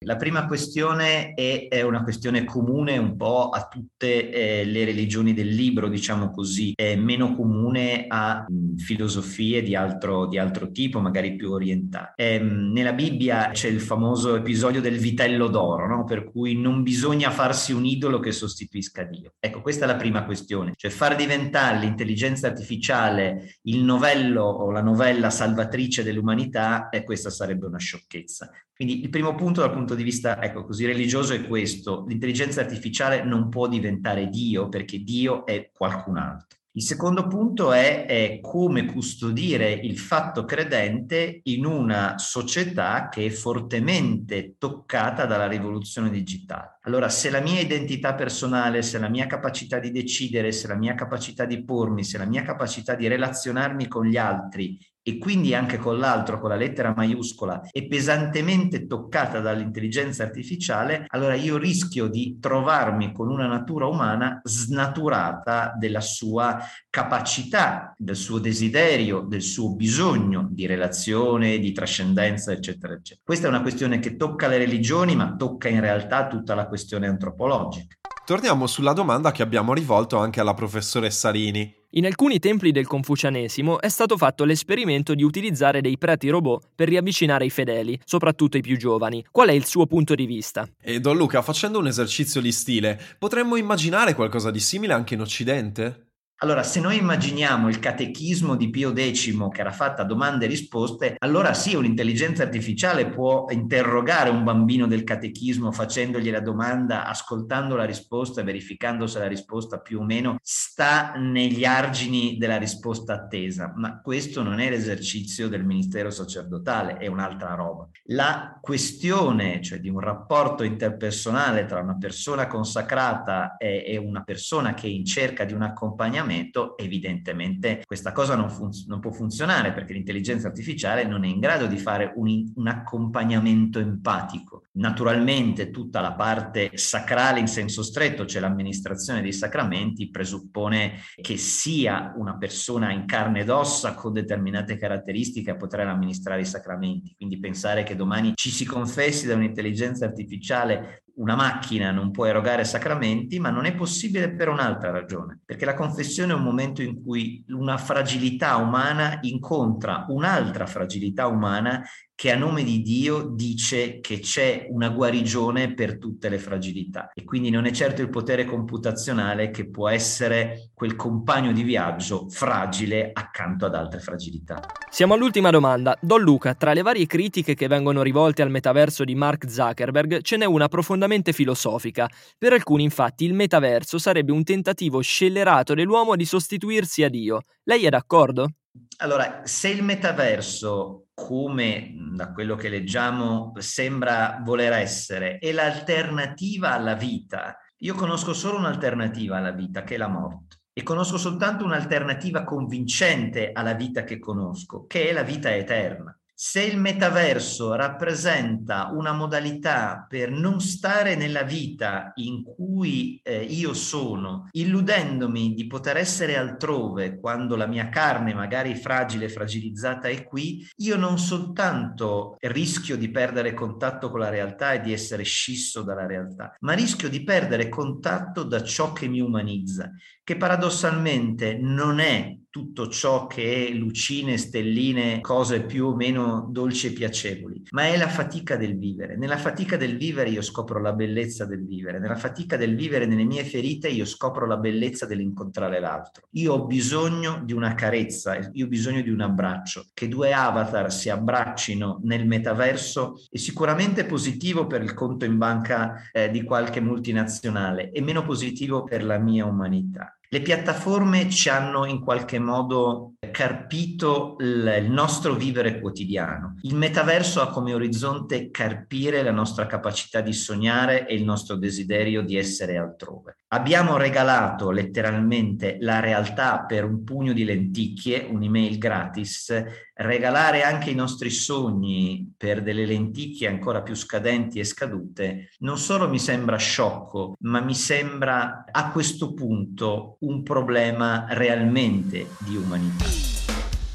La 0.00 0.16
prima 0.16 0.46
questione 0.46 1.32
è, 1.32 1.68
è, 1.68 1.80
una 1.80 2.02
questione 2.02 2.44
comune 2.44 2.98
un 2.98 3.16
po' 3.16 3.48
a 3.48 3.66
tutte 3.68 4.30
eh, 4.30 4.64
le 4.66 4.84
religioni 4.84 5.32
del 5.32 5.48
libro, 5.48 5.88
diciamo 5.88 6.30
così, 6.30 6.72
è 6.74 6.94
meno 6.94 7.34
comune 7.34 8.04
a 8.06 8.44
mh, 8.46 8.76
filosofie 8.76 9.62
di 9.62 9.74
altro, 9.74 10.26
di 10.26 10.36
altro, 10.36 10.70
tipo, 10.70 11.00
magari 11.00 11.36
più 11.36 11.52
orientate. 11.52 12.12
Eh, 12.16 12.38
nella 12.38 12.92
Bibbia 12.92 13.50
c'è 13.52 13.68
il 13.68 13.80
famoso 13.80 14.36
episodio 14.36 14.82
del 14.82 14.98
vitello 14.98 15.48
d'oro, 15.48 15.86
no? 15.88 16.04
per 16.04 16.30
cui 16.30 16.54
non 16.54 16.82
bisogna 16.82 17.30
farsi 17.30 17.72
un 17.72 17.86
idolo 17.86 18.20
che 18.20 18.32
sostituisca 18.32 19.04
Dio. 19.04 19.32
Ecco, 19.40 19.62
questa 19.62 19.84
è 19.84 19.88
la 19.88 19.96
prima 19.96 20.24
questione, 20.24 20.74
cioè 20.76 20.90
far 20.90 21.16
diventare 21.16 21.78
l'intelligenza 21.78 22.48
artificiale 22.48 23.58
il 23.62 23.82
novello 23.82 24.42
o 24.42 24.70
la 24.70 24.82
novella 24.82 25.30
salvatrice 25.30 26.02
dell'umanità, 26.02 26.90
e 26.90 27.04
questa 27.04 27.30
sarebbe 27.30 27.64
una 27.64 27.78
sciocchezza. 27.78 28.50
Quindi 28.74 29.02
il 29.02 29.08
primo 29.08 29.36
punto 29.36 29.60
dal 29.60 29.72
punto 29.72 29.94
di 29.94 30.02
vista, 30.02 30.42
ecco, 30.42 30.64
così 30.64 30.84
religioso 30.84 31.32
è 31.32 31.46
questo. 31.46 32.04
L'intelligenza 32.08 32.60
artificiale 32.60 33.22
non 33.22 33.48
può 33.48 33.68
diventare 33.68 34.28
Dio 34.28 34.68
perché 34.68 34.98
Dio 34.98 35.46
è 35.46 35.70
qualcun 35.72 36.16
altro. 36.16 36.58
Il 36.76 36.82
secondo 36.82 37.28
punto 37.28 37.70
è, 37.70 38.04
è, 38.04 38.40
come 38.40 38.86
custodire 38.86 39.70
il 39.70 39.96
fatto 39.96 40.44
credente 40.44 41.38
in 41.44 41.66
una 41.66 42.18
società 42.18 43.08
che 43.08 43.26
è 43.26 43.30
fortemente 43.30 44.56
toccata 44.58 45.24
dalla 45.24 45.46
rivoluzione 45.46 46.10
digitale. 46.10 46.78
Allora, 46.82 47.08
se 47.08 47.30
la 47.30 47.40
mia 47.40 47.60
identità 47.60 48.14
personale, 48.14 48.82
se 48.82 48.98
la 48.98 49.08
mia 49.08 49.26
capacità 49.26 49.78
di 49.78 49.92
decidere, 49.92 50.50
se 50.50 50.66
la 50.66 50.74
mia 50.74 50.96
capacità 50.96 51.44
di 51.44 51.62
pormi, 51.62 52.02
se 52.02 52.18
la 52.18 52.26
mia 52.26 52.42
capacità 52.42 52.96
di 52.96 53.06
relazionarmi 53.06 53.86
con 53.86 54.06
gli 54.06 54.16
altri 54.16 54.76
e 55.06 55.18
quindi 55.18 55.54
anche 55.54 55.76
con 55.76 55.98
l'altro, 55.98 56.40
con 56.40 56.48
la 56.48 56.56
lettera 56.56 56.94
maiuscola, 56.96 57.68
è 57.70 57.86
pesantemente 57.86 58.86
toccata 58.86 59.40
dall'intelligenza 59.40 60.22
artificiale, 60.22 61.04
allora 61.08 61.34
io 61.34 61.58
rischio 61.58 62.08
di 62.08 62.38
trovarmi 62.40 63.12
con 63.12 63.28
una 63.28 63.46
natura 63.46 63.86
umana 63.86 64.40
snaturata 64.42 65.74
della 65.78 66.00
sua 66.00 66.58
capacità, 66.88 67.92
del 67.98 68.16
suo 68.16 68.38
desiderio, 68.38 69.20
del 69.20 69.42
suo 69.42 69.74
bisogno 69.74 70.48
di 70.50 70.64
relazione, 70.64 71.58
di 71.58 71.72
trascendenza, 71.72 72.52
eccetera, 72.52 72.94
eccetera. 72.94 73.20
Questa 73.22 73.46
è 73.46 73.50
una 73.50 73.60
questione 73.60 73.98
che 73.98 74.16
tocca 74.16 74.46
le 74.48 74.56
religioni, 74.56 75.14
ma 75.14 75.34
tocca 75.36 75.68
in 75.68 75.80
realtà 75.80 76.28
tutta 76.28 76.54
la 76.54 76.66
questione 76.66 77.06
antropologica. 77.06 77.94
Torniamo 78.24 78.66
sulla 78.66 78.94
domanda 78.94 79.32
che 79.32 79.42
abbiamo 79.42 79.74
rivolto 79.74 80.16
anche 80.16 80.40
alla 80.40 80.54
professoressa 80.54 81.30
Rini. 81.30 81.82
In 81.96 82.06
alcuni 82.06 82.40
templi 82.40 82.72
del 82.72 82.88
confucianesimo 82.88 83.80
è 83.80 83.88
stato 83.88 84.16
fatto 84.16 84.42
l'esperimento 84.42 85.14
di 85.14 85.22
utilizzare 85.22 85.80
dei 85.80 85.96
preti 85.96 86.28
robot 86.28 86.70
per 86.74 86.88
riavvicinare 86.88 87.44
i 87.44 87.50
fedeli, 87.50 87.96
soprattutto 88.04 88.56
i 88.56 88.62
più 88.62 88.76
giovani. 88.76 89.24
Qual 89.30 89.48
è 89.48 89.52
il 89.52 89.64
suo 89.64 89.86
punto 89.86 90.16
di 90.16 90.26
vista? 90.26 90.68
E 90.82 90.98
Don 90.98 91.16
Luca, 91.16 91.40
facendo 91.40 91.78
un 91.78 91.86
esercizio 91.86 92.40
di 92.40 92.50
stile, 92.50 93.00
potremmo 93.16 93.54
immaginare 93.54 94.14
qualcosa 94.14 94.50
di 94.50 94.58
simile 94.58 94.92
anche 94.92 95.14
in 95.14 95.20
Occidente? 95.20 96.13
Allora, 96.38 96.64
se 96.64 96.80
noi 96.80 96.98
immaginiamo 96.98 97.68
il 97.68 97.78
catechismo 97.78 98.56
di 98.56 98.68
Pio 98.68 98.92
X 98.92 99.50
che 99.50 99.60
era 99.60 99.70
fatta 99.70 100.02
domande 100.02 100.44
e 100.44 100.48
risposte, 100.48 101.14
allora 101.20 101.54
sì, 101.54 101.76
un'intelligenza 101.76 102.42
artificiale 102.42 103.08
può 103.08 103.46
interrogare 103.50 104.30
un 104.30 104.42
bambino 104.42 104.88
del 104.88 105.04
catechismo 105.04 105.70
facendogli 105.70 106.30
la 106.30 106.40
domanda, 106.40 107.06
ascoltando 107.06 107.76
la 107.76 107.84
risposta 107.84 108.40
e 108.40 108.44
verificando 108.44 109.06
se 109.06 109.20
la 109.20 109.28
risposta 109.28 109.78
più 109.78 110.00
o 110.00 110.04
meno 110.04 110.36
sta 110.42 111.14
negli 111.16 111.64
argini 111.64 112.36
della 112.36 112.58
risposta 112.58 113.14
attesa. 113.14 113.72
Ma 113.76 114.00
questo 114.00 114.42
non 114.42 114.58
è 114.58 114.68
l'esercizio 114.68 115.48
del 115.48 115.64
ministero 115.64 116.10
sacerdotale, 116.10 116.96
è 116.96 117.06
un'altra 117.06 117.54
roba. 117.54 117.88
La 118.06 118.58
questione, 118.60 119.62
cioè 119.62 119.78
di 119.78 119.88
un 119.88 120.00
rapporto 120.00 120.64
interpersonale 120.64 121.64
tra 121.64 121.80
una 121.80 121.96
persona 121.96 122.48
consacrata 122.48 123.56
e 123.56 123.96
una 123.96 124.24
persona 124.24 124.74
che 124.74 124.88
è 124.88 124.90
in 124.90 125.04
cerca 125.04 125.44
di 125.44 125.52
un 125.52 125.62
accompagnamento, 125.62 126.22
ragionamento, 126.24 126.76
evidentemente 126.78 127.82
questa 127.86 128.12
cosa 128.12 128.34
non, 128.34 128.50
fun- 128.50 128.70
non, 128.86 129.00
può 129.00 129.12
funzionare 129.12 129.72
perché 129.72 129.92
l'intelligenza 129.92 130.48
artificiale 130.48 131.04
non 131.04 131.24
è 131.24 131.28
in 131.28 131.38
grado 131.38 131.66
di 131.66 131.76
fare 131.76 132.12
un, 132.16 132.52
un 132.54 132.66
accompagnamento 132.66 133.78
empatico. 133.78 134.64
Naturalmente 134.72 135.70
tutta 135.70 136.00
la 136.00 136.14
parte 136.14 136.70
sacrale 136.74 137.40
in 137.40 137.46
senso 137.46 137.82
stretto, 137.82 138.26
cioè 138.26 138.40
l'amministrazione 138.40 139.22
dei 139.22 139.32
sacramenti, 139.32 140.10
presuppone 140.10 141.00
che 141.20 141.36
sia 141.36 142.12
una 142.16 142.36
persona 142.36 142.92
in 142.92 143.06
carne 143.06 143.40
ed 143.40 143.50
ossa 143.50 143.94
con 143.94 144.12
determinate 144.12 144.76
caratteristiche 144.76 145.52
a 145.52 145.56
poter 145.56 145.80
amministrare 145.80 146.40
i 146.40 146.46
sacramenti. 146.46 147.14
Quindi 147.16 147.38
pensare 147.38 147.84
che 147.84 147.94
domani 147.94 148.32
ci 148.34 148.50
si 148.50 148.64
confessi 148.64 149.26
da 149.26 149.34
un'intelligenza 149.34 150.04
artificiale 150.06 151.03
una 151.16 151.36
macchina 151.36 151.90
non 151.90 152.10
può 152.10 152.26
erogare 152.26 152.64
sacramenti, 152.64 153.38
ma 153.38 153.50
non 153.50 153.66
è 153.66 153.74
possibile 153.74 154.32
per 154.34 154.48
un'altra 154.48 154.90
ragione, 154.90 155.40
perché 155.44 155.64
la 155.64 155.74
confessione 155.74 156.32
è 156.32 156.36
un 156.36 156.42
momento 156.42 156.82
in 156.82 157.02
cui 157.02 157.44
una 157.48 157.76
fragilità 157.76 158.56
umana 158.56 159.18
incontra 159.22 160.06
un'altra 160.08 160.66
fragilità 160.66 161.26
umana 161.26 161.82
che 162.16 162.30
a 162.30 162.36
nome 162.36 162.62
di 162.62 162.80
Dio 162.80 163.22
dice 163.22 163.98
che 164.00 164.20
c'è 164.20 164.66
una 164.70 164.88
guarigione 164.88 165.74
per 165.74 165.98
tutte 165.98 166.28
le 166.28 166.38
fragilità 166.38 167.10
e 167.12 167.24
quindi 167.24 167.50
non 167.50 167.66
è 167.66 167.72
certo 167.72 168.02
il 168.02 168.08
potere 168.08 168.44
computazionale 168.44 169.50
che 169.50 169.68
può 169.68 169.88
essere 169.88 170.70
quel 170.74 170.94
compagno 170.94 171.52
di 171.52 171.62
viaggio 171.62 172.28
fragile 172.28 173.10
accanto 173.12 173.66
ad 173.66 173.74
altre 173.74 173.98
fragilità. 173.98 174.60
Siamo 174.88 175.14
all'ultima 175.14 175.50
domanda. 175.50 175.96
Don 176.00 176.20
Luca, 176.20 176.54
tra 176.54 176.72
le 176.72 176.82
varie 176.82 177.06
critiche 177.06 177.54
che 177.54 177.66
vengono 177.66 178.02
rivolte 178.02 178.42
al 178.42 178.50
metaverso 178.50 179.02
di 179.02 179.16
Mark 179.16 179.50
Zuckerberg, 179.50 180.20
ce 180.22 180.36
n'è 180.36 180.44
una 180.44 180.68
profondamente 180.68 181.32
filosofica. 181.32 182.08
Per 182.38 182.52
alcuni, 182.52 182.84
infatti, 182.84 183.24
il 183.24 183.34
metaverso 183.34 183.98
sarebbe 183.98 184.30
un 184.30 184.44
tentativo 184.44 185.00
scellerato 185.00 185.74
dell'uomo 185.74 186.14
di 186.14 186.24
sostituirsi 186.24 187.02
a 187.02 187.08
Dio. 187.08 187.40
Lei 187.64 187.84
è 187.84 187.88
d'accordo? 187.88 188.50
Allora, 188.98 189.40
se 189.44 189.68
il 189.68 189.82
metaverso, 189.82 191.06
come 191.14 191.94
da 192.14 192.32
quello 192.32 192.54
che 192.54 192.68
leggiamo 192.68 193.52
sembra 193.58 194.40
voler 194.42 194.72
essere, 194.72 195.38
è 195.38 195.52
l'alternativa 195.52 196.72
alla 196.72 196.94
vita, 196.94 197.58
io 197.78 197.94
conosco 197.94 198.32
solo 198.32 198.58
un'alternativa 198.58 199.36
alla 199.36 199.52
vita, 199.52 199.82
che 199.82 199.94
è 199.94 199.98
la 199.98 200.08
morte. 200.08 200.60
E 200.72 200.82
conosco 200.82 201.18
soltanto 201.18 201.64
un'alternativa 201.64 202.44
convincente 202.44 203.50
alla 203.52 203.74
vita 203.74 204.04
che 204.04 204.18
conosco, 204.18 204.86
che 204.86 205.08
è 205.08 205.12
la 205.12 205.22
vita 205.22 205.54
eterna. 205.54 206.16
Se 206.36 206.60
il 206.60 206.78
metaverso 206.80 207.76
rappresenta 207.76 208.90
una 208.92 209.12
modalità 209.12 210.04
per 210.08 210.32
non 210.32 210.60
stare 210.60 211.14
nella 211.14 211.44
vita 211.44 212.10
in 212.16 212.42
cui 212.42 213.20
eh, 213.22 213.40
io 213.44 213.72
sono, 213.72 214.48
illudendomi 214.50 215.54
di 215.54 215.68
poter 215.68 215.96
essere 215.96 216.36
altrove 216.36 217.20
quando 217.20 217.54
la 217.54 217.68
mia 217.68 217.88
carne, 217.88 218.34
magari 218.34 218.74
fragile, 218.74 219.28
fragilizzata, 219.28 220.08
è 220.08 220.24
qui, 220.24 220.66
io 220.78 220.96
non 220.96 221.18
soltanto 221.18 222.34
rischio 222.40 222.96
di 222.96 223.12
perdere 223.12 223.54
contatto 223.54 224.10
con 224.10 224.18
la 224.18 224.28
realtà 224.28 224.72
e 224.72 224.80
di 224.80 224.92
essere 224.92 225.22
scisso 225.22 225.82
dalla 225.82 226.04
realtà, 226.04 226.52
ma 226.62 226.72
rischio 226.72 227.08
di 227.08 227.22
perdere 227.22 227.68
contatto 227.68 228.42
da 228.42 228.60
ciò 228.64 228.92
che 228.92 229.06
mi 229.06 229.20
umanizza, 229.20 229.88
che 230.24 230.36
paradossalmente 230.36 231.56
non 231.56 232.00
è 232.00 232.36
tutto 232.54 232.86
ciò 232.86 233.26
che 233.26 233.66
è 233.66 233.72
lucine, 233.72 234.36
stelline, 234.36 235.20
cose 235.20 235.64
più 235.64 235.86
o 235.86 235.96
meno 235.96 236.46
dolci 236.48 236.86
e 236.86 236.92
piacevoli, 236.92 237.60
ma 237.70 237.88
è 237.88 237.96
la 237.96 238.06
fatica 238.06 238.54
del 238.54 238.78
vivere. 238.78 239.16
Nella 239.16 239.38
fatica 239.38 239.76
del 239.76 239.96
vivere 239.96 240.30
io 240.30 240.40
scopro 240.40 240.80
la 240.80 240.92
bellezza 240.92 241.46
del 241.46 241.66
vivere, 241.66 241.98
nella 241.98 242.14
fatica 242.14 242.56
del 242.56 242.76
vivere 242.76 243.06
nelle 243.06 243.24
mie 243.24 243.42
ferite 243.42 243.88
io 243.88 244.04
scopro 244.04 244.46
la 244.46 244.56
bellezza 244.56 245.04
dell'incontrare 245.04 245.80
l'altro. 245.80 246.28
Io 246.34 246.52
ho 246.52 246.64
bisogno 246.64 247.42
di 247.44 247.52
una 247.52 247.74
carezza, 247.74 248.38
io 248.52 248.66
ho 248.66 248.68
bisogno 248.68 249.02
di 249.02 249.10
un 249.10 249.22
abbraccio, 249.22 249.86
che 249.92 250.06
due 250.06 250.32
avatar 250.32 250.92
si 250.92 251.10
abbraccino 251.10 252.02
nel 252.04 252.24
metaverso 252.24 253.20
è 253.30 253.36
sicuramente 253.36 254.04
positivo 254.04 254.68
per 254.68 254.80
il 254.80 254.94
conto 254.94 255.24
in 255.24 255.38
banca 255.38 256.08
eh, 256.12 256.30
di 256.30 256.44
qualche 256.44 256.80
multinazionale 256.80 257.90
e 257.90 258.00
meno 258.00 258.22
positivo 258.22 258.84
per 258.84 259.02
la 259.02 259.18
mia 259.18 259.44
umanità. 259.44 260.16
Le 260.34 260.42
piattaforme 260.42 261.30
ci 261.30 261.48
hanno 261.48 261.84
in 261.84 262.00
qualche 262.00 262.40
modo 262.40 263.12
carpito 263.30 264.34
il 264.40 264.84
nostro 264.88 265.34
vivere 265.34 265.78
quotidiano. 265.78 266.56
Il 266.62 266.74
metaverso 266.74 267.40
ha 267.40 267.50
come 267.50 267.72
orizzonte 267.72 268.50
carpire 268.50 269.22
la 269.22 269.30
nostra 269.30 269.66
capacità 269.66 270.20
di 270.20 270.32
sognare 270.32 271.06
e 271.06 271.14
il 271.14 271.22
nostro 271.22 271.54
desiderio 271.54 272.22
di 272.22 272.36
essere 272.36 272.76
altrove. 272.76 273.36
Abbiamo 273.54 273.96
regalato 273.96 274.72
letteralmente 274.72 275.76
la 275.80 276.00
realtà 276.00 276.64
per 276.64 276.84
un 276.84 277.04
pugno 277.04 277.32
di 277.32 277.44
lenticchie, 277.44 278.26
un'email 278.28 278.78
gratis, 278.78 279.64
regalare 279.94 280.64
anche 280.64 280.90
i 280.90 280.94
nostri 280.96 281.30
sogni 281.30 282.34
per 282.36 282.62
delle 282.62 282.84
lenticchie 282.84 283.46
ancora 283.46 283.82
più 283.82 283.94
scadenti 283.94 284.58
e 284.58 284.64
scadute, 284.64 285.50
non 285.58 285.78
solo 285.78 286.08
mi 286.08 286.18
sembra 286.18 286.56
sciocco, 286.56 287.36
ma 287.42 287.60
mi 287.60 287.74
sembra 287.74 288.64
a 288.68 288.90
questo 288.90 289.34
punto 289.34 290.16
un 290.26 290.42
problema 290.42 291.26
realmente 291.28 292.26
di 292.38 292.56
umanità. 292.56 293.04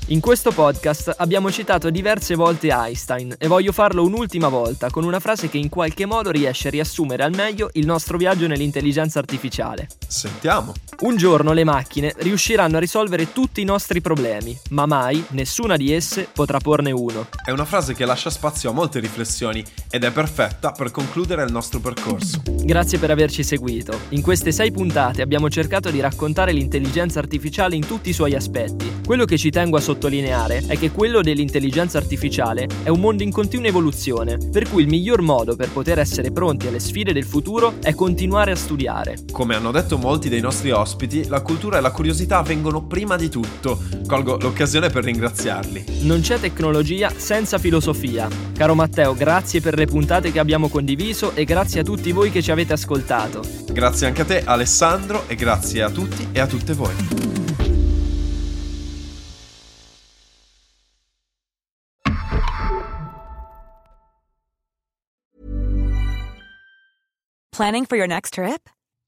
In 0.08 0.22
questo 0.22 0.52
podcast 0.52 1.14
abbiamo 1.18 1.52
citato 1.52 1.92
diverse 1.92 2.34
volte 2.34 2.70
Einstein 2.70 3.36
e 3.38 3.48
voglio 3.48 3.72
farlo 3.72 4.04
un'ultima 4.04 4.48
volta 4.48 4.90
con 4.90 5.04
una 5.04 5.20
frase 5.20 5.50
che 5.50 5.58
in 5.58 5.70
qualche 5.70 6.08
modo 6.08 6.32
riesce 6.32 6.70
a 6.70 6.72
riassumere 6.72 7.24
al 7.24 7.36
meglio 7.36 7.70
il 7.74 7.86
nostro 7.86 8.18
viaggio 8.18 8.48
nell'intelligenza 8.48 9.20
artificiale. 9.20 9.88
Sentiamo. 10.08 10.74
Un 11.02 11.16
giorno 11.16 11.54
le 11.54 11.64
macchine 11.64 12.14
riusciranno 12.18 12.76
a 12.76 12.80
risolvere 12.82 13.32
tutti 13.32 13.62
i 13.62 13.64
nostri 13.64 14.02
problemi, 14.02 14.60
ma 14.72 14.86
mai 14.86 15.24
nessuna 15.30 15.78
di 15.78 15.94
esse 15.94 16.28
potrà 16.30 16.60
porne 16.60 16.92
uno. 16.92 17.28
È 17.42 17.52
una 17.52 17.64
frase 17.64 17.94
che 17.94 18.04
lascia 18.04 18.30
spazio 18.30 18.72
a 18.72 18.74
molte 18.74 19.00
riflessioni 19.00 19.64
ed 19.90 20.04
è 20.04 20.12
perfetta 20.12 20.74
per 20.74 20.92
concludere 20.92 21.46
il 21.46 21.54
nostro 21.54 21.80
percorso. 21.80 22.42
Grazie 22.46 22.98
per 22.98 23.12
averci 23.12 23.44
seguito. 23.44 23.98
In 24.10 24.22
queste 24.22 24.52
sei 24.52 24.72
puntate 24.72 25.22
abbiamo 25.22 25.50
cercato 25.50 25.90
di 25.90 26.02
raccontare 26.02 26.52
l'intelligenza 26.52 27.20
artificiale 27.20 27.78
in 27.78 27.88
tutti 27.88 28.10
i 28.10 28.14
suoi 28.14 28.36
aspetti. 28.36 28.98
Quello 29.06 29.24
che 29.24 29.38
ci 29.38 29.52
tengo 29.52 29.78
a 29.78 29.82
sottolineare 29.82 30.66
è 30.68 30.78
che 30.78 30.92
quello 30.92 31.22
dell'intelligenza 31.22 31.98
artificiale 31.98 32.68
è 32.84 32.90
un 32.90 33.00
mondo 33.00 33.24
in 33.24 33.32
continua 33.32 33.70
evoluzione, 33.70 34.38
per 34.52 34.68
cui 34.68 34.82
il 34.82 34.90
miglior 34.90 35.22
modo 35.22 35.56
per 35.56 35.70
poter 35.70 36.00
essere 36.00 36.32
pronti 36.32 36.68
alle 36.68 36.80
sfide 36.80 37.14
del 37.14 37.26
futuro 37.26 37.76
è 37.82 37.96
continuare 37.96 38.52
a 38.52 38.56
studiare. 38.58 39.20
Come 39.32 39.56
hanno 39.56 39.72
detto 39.72 39.98
molti 39.98 40.28
dei 40.28 40.42
nostri 40.42 40.72
ospiti, 40.72 40.88
la 41.28 41.42
cultura 41.42 41.78
e 41.78 41.82
la 41.82 41.92
curiosità 41.92 42.42
vengono 42.42 42.84
prima 42.84 43.16
di 43.16 43.30
tutto. 43.30 43.82
Colgo 44.08 44.38
l'occasione 44.38 44.90
per 44.90 45.04
ringraziarli. 45.04 46.02
Non 46.02 46.22
c'è 46.22 46.40
tecnologia 46.40 47.12
senza 47.16 47.58
filosofia. 47.58 48.28
Caro 48.54 48.76
Matteo, 48.76 49.14
grazie 49.14 49.62
per 49.62 49.76
le 49.78 49.86
puntate 49.86 50.32
che 50.32 50.40
abbiamo 50.40 50.70
condiviso 50.70 51.34
e 51.36 51.44
grazie 51.44 51.82
a 51.82 51.84
tutti 51.84 52.12
voi 52.12 52.32
che 52.32 52.42
ci 52.42 52.52
avete 52.52 52.74
ascoltato. 52.74 53.42
Grazie 53.72 54.08
anche 54.08 54.22
a 54.22 54.26
te 54.26 54.44
Alessandro 54.44 55.28
e 55.28 55.36
grazie 55.36 55.84
a 55.84 55.90
tutti 55.90 56.28
e 56.32 56.40
a 56.40 56.48
tutte 56.48 56.74
voi. 56.74 57.28
Planning 67.60 67.86
for 67.88 67.98
your 67.98 68.08
next 68.08 68.36
trip? 68.36 68.70